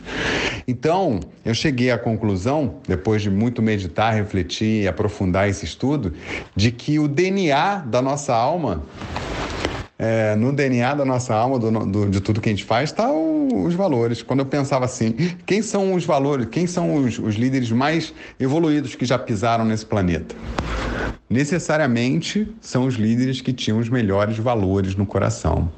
Então, 0.66 1.20
eu 1.44 1.54
cheguei 1.54 1.92
à 1.92 1.98
conclusão, 1.98 2.76
depois 2.88 3.22
de 3.22 3.30
muito 3.30 3.62
meditar, 3.62 4.14
refletir 4.14 4.84
e 4.84 4.88
aprofundar 4.88 5.50
esse 5.50 5.66
estudo, 5.66 6.14
de 6.56 6.72
que 6.72 7.00
o 7.00 7.08
DNA 7.10 7.80
da 7.80 8.02
nossa 8.02 8.34
alma 8.34 8.82
é, 10.00 10.36
no 10.36 10.54
DNA 10.54 10.94
da 10.94 11.06
nossa 11.06 11.34
alma, 11.34 11.58
do, 11.58 11.72
do, 11.86 12.10
de 12.10 12.22
tudo 12.22 12.40
que 12.40 12.50
a 12.50 12.52
gente 12.52 12.64
faz, 12.64 12.92
está 12.92 13.12
os 13.12 13.74
valores. 13.74 14.22
Quando 14.22 14.42
eu 14.42 14.46
pensava 14.46 14.86
assim, 14.86 15.14
quem 15.46 15.62
são 15.62 15.94
os 15.94 16.06
valores, 16.06 16.48
quem 16.52 16.68
são 16.68 16.96
os, 16.96 17.18
os 17.18 17.36
líderes 17.36 17.72
mais 17.72 18.14
evoluídos 18.40 18.96
que 18.96 19.06
já 19.06 19.18
pisaram 19.18 19.66
nesse 19.66 19.86
planeta? 19.86 20.36
Necessariamente 21.30 22.48
são 22.62 22.86
os 22.86 22.96
líderes 22.96 23.42
que 23.42 23.52
tinham 23.52 23.80
os 23.80 23.90
melhores 23.90 24.38
valores 24.38 24.96
no 24.96 25.06
coração. 25.06 25.70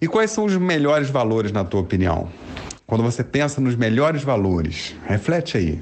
E 0.00 0.06
quais 0.06 0.30
são 0.30 0.44
os 0.44 0.56
melhores 0.56 1.10
valores, 1.10 1.50
na 1.50 1.64
tua 1.64 1.80
opinião? 1.80 2.28
Quando 2.86 3.02
você 3.02 3.22
pensa 3.22 3.60
nos 3.60 3.74
melhores 3.74 4.22
valores, 4.22 4.94
reflete 5.04 5.58
aí. 5.58 5.80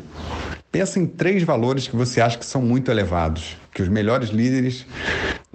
Pensa 0.72 0.98
em 0.98 1.06
três 1.06 1.42
valores 1.42 1.87
que 1.87 1.94
você 1.94 2.20
acha 2.20 2.37
que 2.37 2.44
são 2.44 2.61
muito 2.61 2.90
elevados, 2.90 3.56
que 3.72 3.80
os 3.80 3.88
melhores 3.88 4.30
líderes 4.30 4.85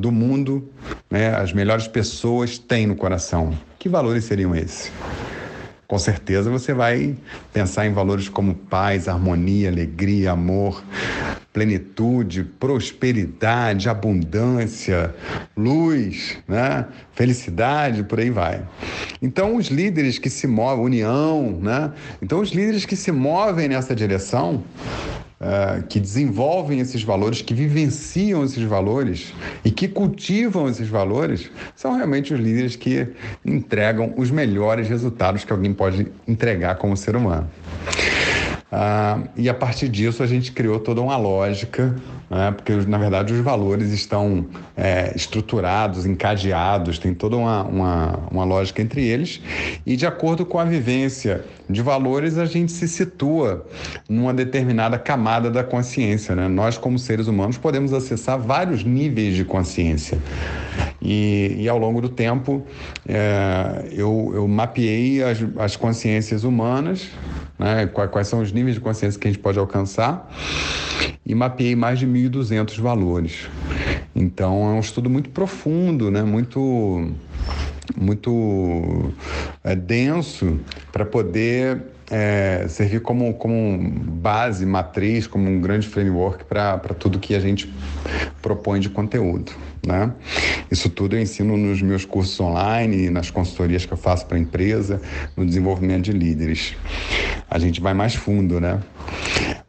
do 0.02 0.12
mundo, 0.12 0.70
né, 1.10 1.34
as 1.36 1.54
melhores 1.54 1.88
pessoas 1.88 2.58
têm 2.58 2.88
no 2.88 2.96
coração. 2.96 3.58
Que 3.80 3.88
valores 3.88 4.26
seriam 4.26 4.54
esses? 4.56 4.92
Com 5.88 6.00
certeza 6.00 6.50
você 6.50 6.74
vai 6.74 7.18
pensar 7.52 7.86
em 7.86 7.92
valores 7.92 8.30
como 8.30 8.56
paz, 8.56 9.10
harmonia, 9.10 9.70
alegria, 9.70 10.32
amor, 10.32 10.82
plenitude, 11.52 12.46
prosperidade, 12.46 13.90
abundância, 13.90 15.14
luz, 15.56 16.38
né? 16.48 16.86
felicidade, 17.14 18.04
por 18.04 18.22
aí 18.22 18.30
vai. 18.30 18.62
Então, 19.22 19.58
os 19.58 19.68
líderes 19.68 20.18
que 20.18 20.30
se 20.30 20.48
movem, 20.48 20.86
união, 20.86 21.60
né? 21.62 21.92
Então, 22.22 22.40
os 22.40 22.52
líderes 22.52 22.86
que 22.86 22.96
se 22.96 23.12
movem 23.12 23.68
nessa 23.68 23.94
direção 23.94 24.64
uh, 25.42 25.84
que 25.88 26.00
desenvolvem 26.00 26.80
esses 26.80 27.04
valores, 27.04 27.42
que 27.42 27.54
vivenciam 27.54 28.44
esses 28.44 28.64
valores 28.64 29.34
e 29.66 29.72
que 29.72 29.88
cultivam 29.88 30.70
esses 30.70 30.88
valores, 30.88 31.50
são 31.76 31.96
realmente 31.96 32.34
os 32.34 32.40
líderes 32.40 32.76
que 32.76 33.08
entregam 33.44 34.14
os 34.16 34.30
melhores 34.30 34.88
resultados 34.88 35.44
que 35.44 35.52
alguém 35.52 35.74
pode 35.74 36.08
entregar 36.28 36.76
como 36.76 36.96
ser 36.96 37.16
humano. 37.16 37.50
Uh, 38.72 39.28
e 39.36 39.50
a 39.50 39.54
partir 39.54 39.90
disso 39.90 40.24
a 40.24 40.28
gente 40.28 40.52
criou 40.54 40.80
toda 40.80 41.02
uma 41.02 41.18
lógica 41.18 41.94
né? 42.32 42.52
porque 42.52 42.74
na 42.88 42.98
verdade 42.98 43.34
os 43.34 43.42
valores 43.42 43.92
estão 43.92 44.46
é, 44.78 45.12
estruturados, 45.14 46.06
encadeados, 46.06 46.98
tem 46.98 47.14
toda 47.14 47.36
uma, 47.36 47.64
uma, 47.64 48.20
uma 48.32 48.44
lógica 48.46 48.82
entre 48.82 49.04
eles, 49.04 49.42
e 49.86 49.98
de 49.98 50.06
acordo 50.06 50.46
com 50.46 50.58
a 50.58 50.64
vivência 50.64 51.44
de 51.70 51.82
valores, 51.82 52.38
a 52.38 52.46
gente 52.46 52.72
se 52.72 52.88
situa 52.88 53.66
numa 54.08 54.34
determinada 54.34 54.98
camada 54.98 55.52
da 55.52 55.64
consciência. 55.64 56.36
Né? 56.36 56.48
Nós, 56.48 56.78
como 56.78 56.98
seres 56.98 57.28
humanos, 57.28 57.58
podemos 57.58 57.94
acessar 57.94 58.40
vários 58.40 58.84
níveis 58.84 59.36
de 59.36 59.44
consciência. 59.44 60.18
E, 61.02 61.56
e 61.60 61.70
ao 61.70 61.78
longo 61.78 62.02
do 62.02 62.10
tempo, 62.10 62.66
é, 63.08 63.86
eu, 63.92 64.32
eu 64.34 64.48
mapeei 64.48 65.24
as, 65.24 65.40
as 65.58 65.76
consciências 65.76 66.44
humanas 66.44 67.10
né? 67.62 67.86
quais 67.86 68.28
são 68.28 68.42
os 68.42 68.52
níveis 68.52 68.76
de 68.76 68.82
consciência 68.82 69.20
que 69.20 69.28
a 69.28 69.32
gente 69.32 69.40
pode 69.40 69.60
alcançar, 69.60 70.28
e 71.24 71.36
mapeei 71.36 71.76
mais 71.76 72.00
de 72.00 72.08
1.200 72.08 72.82
valores. 72.82 73.48
Então 74.16 74.64
é 74.72 74.74
um 74.74 74.80
estudo 74.80 75.10
muito 75.10 75.30
profundo, 75.30 76.10
né? 76.10 76.24
muito 76.24 77.14
muito 77.96 79.12
é, 79.64 79.76
denso 79.76 80.60
para 80.92 81.06
poder 81.06 81.84
é, 82.12 82.66
servir 82.68 83.02
como, 83.02 83.34
como 83.34 83.90
base, 83.90 84.66
matriz, 84.66 85.26
como 85.26 85.50
um 85.50 85.62
grande 85.62 85.88
framework 85.88 86.44
para 86.44 86.78
tudo 87.00 87.18
que 87.18 87.34
a 87.34 87.40
gente 87.40 87.74
propõe 88.42 88.82
de 88.82 88.90
conteúdo. 88.90 89.54
Né? 89.86 90.12
Isso 90.70 90.90
tudo 90.90 91.16
eu 91.16 91.22
ensino 91.22 91.56
nos 91.56 91.82
meus 91.82 92.04
cursos 92.04 92.38
online, 92.40 93.10
nas 93.10 93.32
consultorias 93.32 93.86
que 93.86 93.94
eu 93.94 93.98
faço 93.98 94.26
para 94.26 94.38
a 94.38 94.40
empresa, 94.40 95.02
no 95.38 95.46
desenvolvimento 95.46 96.04
de 96.04 96.12
líderes. 96.12 96.76
A 97.50 97.58
gente 97.58 97.80
vai 97.80 97.94
mais 97.94 98.14
fundo, 98.14 98.60
né? 98.60 98.80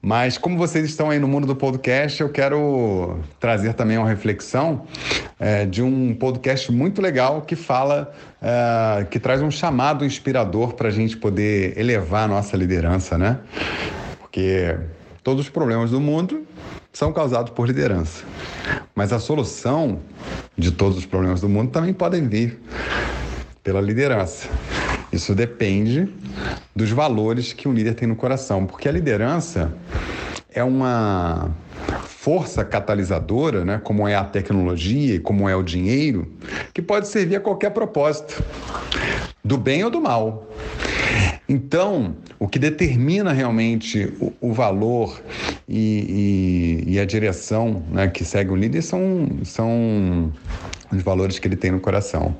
Mas 0.04 0.36
como 0.36 0.58
vocês 0.58 0.84
estão 0.84 1.10
aí 1.10 1.20
no 1.20 1.28
mundo 1.28 1.46
do 1.46 1.54
podcast, 1.54 2.20
eu 2.20 2.28
quero 2.28 3.20
trazer 3.38 3.72
também 3.74 3.96
uma 3.96 4.08
reflexão 4.08 4.84
é, 5.38 5.64
de 5.64 5.80
um 5.80 6.12
podcast 6.12 6.72
muito 6.72 7.00
legal 7.00 7.42
que 7.42 7.54
fala, 7.54 8.12
é, 8.42 9.04
que 9.04 9.20
traz 9.20 9.40
um 9.40 9.50
chamado 9.50 10.04
inspirador 10.04 10.74
para 10.74 10.88
a 10.88 10.90
gente 10.90 11.16
poder 11.16 11.78
elevar 11.78 12.24
a 12.24 12.26
nossa 12.26 12.56
liderança, 12.56 13.16
né? 13.16 13.38
Porque 14.18 14.76
todos 15.22 15.44
os 15.44 15.50
problemas 15.50 15.92
do 15.92 16.00
mundo 16.00 16.44
são 16.92 17.12
causados 17.12 17.52
por 17.52 17.68
liderança. 17.68 18.24
Mas 18.96 19.12
a 19.12 19.20
solução 19.20 20.00
de 20.58 20.72
todos 20.72 20.98
os 20.98 21.06
problemas 21.06 21.40
do 21.40 21.48
mundo 21.48 21.70
também 21.70 21.94
podem 21.94 22.26
vir 22.26 22.60
pela 23.62 23.80
liderança. 23.80 24.48
Isso 25.12 25.34
depende 25.34 26.08
dos 26.74 26.90
valores 26.90 27.52
que 27.52 27.68
o 27.68 27.72
líder 27.72 27.94
tem 27.94 28.08
no 28.08 28.16
coração, 28.16 28.66
porque 28.66 28.88
a 28.88 28.92
liderança 28.92 29.72
é 30.50 30.64
uma 30.64 31.50
força 32.22 32.64
catalisadora, 32.64 33.64
né, 33.64 33.80
como 33.82 34.06
é 34.06 34.14
a 34.14 34.24
tecnologia 34.24 35.16
e 35.16 35.18
como 35.18 35.48
é 35.48 35.56
o 35.56 35.62
dinheiro, 35.62 36.32
que 36.72 36.80
pode 36.80 37.08
servir 37.08 37.36
a 37.36 37.40
qualquer 37.40 37.70
propósito, 37.70 38.42
do 39.44 39.58
bem 39.58 39.84
ou 39.84 39.90
do 39.90 40.00
mal. 40.00 40.48
Então, 41.48 42.16
o 42.38 42.48
que 42.48 42.58
determina 42.58 43.32
realmente 43.32 44.12
o, 44.20 44.32
o 44.40 44.52
valor 44.52 45.20
e, 45.68 46.84
e, 46.86 46.94
e, 46.94 47.00
a 47.00 47.04
direção 47.04 47.82
né, 47.90 48.08
que 48.08 48.24
segue 48.24 48.50
o 48.50 48.56
líder 48.56 48.82
são, 48.82 49.28
são 49.44 50.32
os 50.92 51.02
valores 51.02 51.38
que 51.38 51.46
ele 51.46 51.56
tem 51.56 51.70
no 51.70 51.80
coração. 51.80 52.34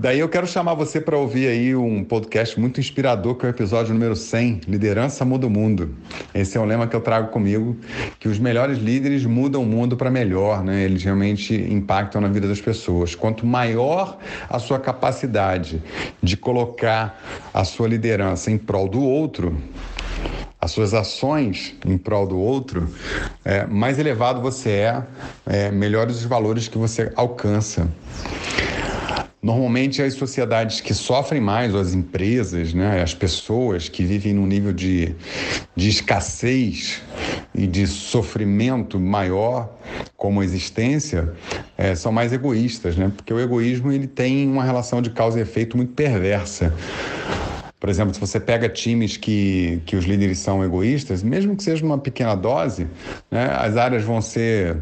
Daí 0.00 0.18
eu 0.18 0.30
quero 0.30 0.46
chamar 0.46 0.72
você 0.72 0.98
para 0.98 1.14
ouvir 1.18 1.46
aí 1.46 1.76
um 1.76 2.02
podcast 2.02 2.58
muito 2.58 2.80
inspirador, 2.80 3.34
que 3.34 3.44
é 3.44 3.50
o 3.50 3.52
episódio 3.52 3.92
número 3.92 4.16
100, 4.16 4.62
Liderança 4.66 5.26
Muda 5.26 5.46
o 5.46 5.50
Mundo. 5.50 5.94
Esse 6.34 6.56
é 6.56 6.60
um 6.60 6.64
lema 6.64 6.86
que 6.86 6.96
eu 6.96 7.02
trago 7.02 7.28
comigo, 7.28 7.76
que 8.18 8.26
os 8.26 8.38
melhores 8.38 8.78
líderes 8.78 9.26
mudam 9.26 9.62
o 9.62 9.66
mundo 9.66 9.98
para 9.98 10.10
melhor, 10.10 10.64
né? 10.64 10.84
Eles 10.84 11.04
realmente 11.04 11.54
impactam 11.54 12.18
na 12.18 12.28
vida 12.28 12.48
das 12.48 12.62
pessoas. 12.62 13.14
Quanto 13.14 13.44
maior 13.44 14.16
a 14.48 14.58
sua 14.58 14.78
capacidade 14.78 15.82
de 16.22 16.34
colocar 16.34 17.20
a 17.52 17.62
sua 17.62 17.86
liderança 17.86 18.50
em 18.50 18.56
prol 18.56 18.88
do 18.88 19.02
outro, 19.02 19.54
as 20.58 20.70
suas 20.70 20.94
ações 20.94 21.74
em 21.84 21.98
prol 21.98 22.26
do 22.26 22.38
outro, 22.38 22.88
é, 23.44 23.66
mais 23.66 23.98
elevado 23.98 24.40
você 24.40 24.70
é, 24.70 25.02
é, 25.44 25.70
melhores 25.70 26.16
os 26.16 26.24
valores 26.24 26.68
que 26.68 26.78
você 26.78 27.12
alcança. 27.14 27.86
Normalmente, 29.42 30.02
as 30.02 30.14
sociedades 30.14 30.82
que 30.82 30.92
sofrem 30.92 31.40
mais, 31.40 31.74
as 31.74 31.94
empresas, 31.94 32.74
né, 32.74 33.02
as 33.02 33.14
pessoas 33.14 33.88
que 33.88 34.04
vivem 34.04 34.34
num 34.34 34.46
nível 34.46 34.70
de, 34.70 35.14
de 35.74 35.88
escassez 35.88 37.00
e 37.54 37.66
de 37.66 37.86
sofrimento 37.86 39.00
maior 39.00 39.74
como 40.14 40.42
existência, 40.42 41.32
é, 41.78 41.94
são 41.94 42.12
mais 42.12 42.34
egoístas, 42.34 42.96
né? 42.96 43.10
porque 43.16 43.32
o 43.32 43.40
egoísmo 43.40 43.90
ele 43.90 44.06
tem 44.06 44.46
uma 44.46 44.62
relação 44.62 45.00
de 45.00 45.08
causa 45.08 45.38
e 45.38 45.42
efeito 45.42 45.74
muito 45.74 45.94
perversa. 45.94 46.74
Por 47.80 47.88
exemplo, 47.88 48.12
se 48.12 48.20
você 48.20 48.38
pega 48.38 48.68
times 48.68 49.16
que, 49.16 49.80
que 49.86 49.96
os 49.96 50.04
líderes 50.04 50.38
são 50.38 50.62
egoístas, 50.62 51.22
mesmo 51.22 51.56
que 51.56 51.62
seja 51.62 51.82
numa 51.82 51.96
pequena 51.96 52.34
dose, 52.34 52.86
né, 53.30 53.50
as 53.56 53.78
áreas 53.78 54.04
vão 54.04 54.20
ser. 54.20 54.76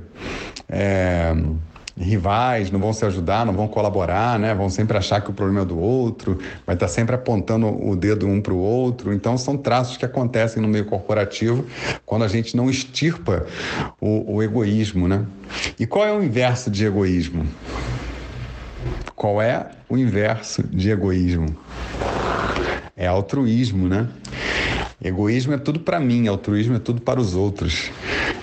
É, 0.68 1.32
rivais, 1.98 2.70
não 2.70 2.78
vão 2.78 2.92
se 2.92 3.04
ajudar, 3.04 3.44
não 3.44 3.52
vão 3.52 3.68
colaborar, 3.68 4.38
né? 4.38 4.54
Vão 4.54 4.70
sempre 4.70 4.96
achar 4.96 5.20
que 5.20 5.30
o 5.30 5.32
problema 5.32 5.62
é 5.62 5.64
do 5.64 5.78
outro, 5.78 6.38
vai 6.66 6.74
estar 6.74 6.88
sempre 6.88 7.14
apontando 7.14 7.66
o 7.66 7.96
dedo 7.96 8.26
um 8.26 8.40
para 8.40 8.52
o 8.52 8.58
outro. 8.58 9.12
Então 9.12 9.36
são 9.36 9.56
traços 9.56 9.96
que 9.96 10.04
acontecem 10.04 10.62
no 10.62 10.68
meio 10.68 10.84
corporativo 10.84 11.66
quando 12.06 12.24
a 12.24 12.28
gente 12.28 12.56
não 12.56 12.70
extirpa 12.70 13.46
o, 14.00 14.36
o 14.36 14.42
egoísmo, 14.42 15.08
né? 15.08 15.24
E 15.78 15.86
qual 15.86 16.06
é 16.06 16.12
o 16.12 16.22
inverso 16.22 16.70
de 16.70 16.84
egoísmo? 16.84 17.46
Qual 19.14 19.42
é 19.42 19.66
o 19.88 19.96
inverso 19.96 20.62
de 20.62 20.90
egoísmo? 20.90 21.46
É 22.96 23.06
altruísmo, 23.06 23.88
né? 23.88 24.08
Egoísmo 25.02 25.54
é 25.54 25.58
tudo 25.58 25.80
para 25.80 26.00
mim, 26.00 26.26
altruísmo 26.26 26.76
é 26.76 26.78
tudo 26.78 27.00
para 27.00 27.20
os 27.20 27.34
outros. 27.34 27.90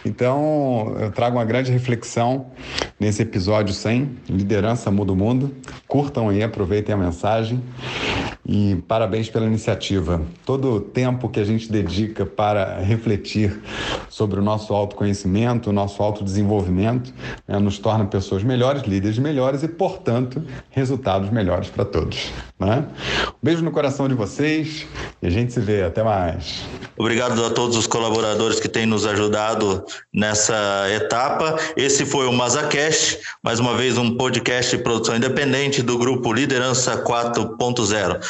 Então, 0.04 0.96
eu 1.00 1.12
trago 1.12 1.38
uma 1.38 1.46
grande 1.46 1.72
reflexão 1.72 2.52
nesse 3.00 3.22
episódio 3.22 3.74
100, 3.74 4.18
Liderança 4.30 4.92
Muda 4.92 5.14
o 5.14 5.16
Mundo. 5.16 5.56
Curtam 5.88 6.30
aí, 6.30 6.44
aproveitem 6.44 6.94
a 6.94 6.98
mensagem 6.98 7.64
e 8.46 8.76
parabéns 8.88 9.30
pela 9.30 9.46
iniciativa. 9.46 10.22
Todo 10.46 10.74
o 10.74 10.80
tempo 10.80 11.30
que 11.30 11.40
a 11.40 11.44
gente 11.44 11.72
dedica 11.72 12.26
para 12.26 12.80
refletir 12.80 13.60
sobre 14.08 14.40
o 14.40 14.44
nosso 14.44 14.74
autoconhecimento, 14.74 15.72
o 15.72 15.74
nosso 15.74 16.02
autodesenvolvimento, 16.04 17.14
né, 17.48 17.58
nos 17.58 17.80
torna 17.80 18.06
pessoas 18.06 18.44
melhores, 18.44 18.84
líderes 18.84 19.18
melhores 19.18 19.64
e, 19.64 19.68
portanto, 19.68 20.44
resultados 20.70 21.30
melhores 21.32 21.70
para 21.70 21.84
todos. 21.84 22.32
Né? 22.60 22.86
Um 23.30 23.34
beijo 23.42 23.64
no 23.64 23.72
coração 23.72 24.08
de 24.08 24.14
vocês 24.14 24.86
e 25.22 25.28
a 25.28 25.30
gente 25.30 25.52
se 25.52 25.60
vê. 25.60 25.84
Até 25.84 26.04
mais. 26.04 26.64
Obrigado 26.98 27.44
a 27.44 27.50
todos 27.50 27.76
os 27.76 27.88
colaboradores 27.88 28.60
que 28.60 28.70
têm 28.70 28.86
nos 28.86 29.06
ajudado 29.06 29.84
nessa 30.14 30.86
etapa. 30.94 31.58
Esse 31.76 32.06
foi 32.06 32.28
o 32.28 32.32
MazaCast, 32.32 33.20
mais 33.44 33.60
uma 33.60 33.76
vez 33.76 33.98
um 33.98 34.16
podcast 34.16 34.78
de 34.78 34.82
produção 34.84 35.16
independente 35.18 35.82
do 35.82 35.98
grupo 35.98 36.32
Liderança 36.32 37.04
4.0. 37.04 38.22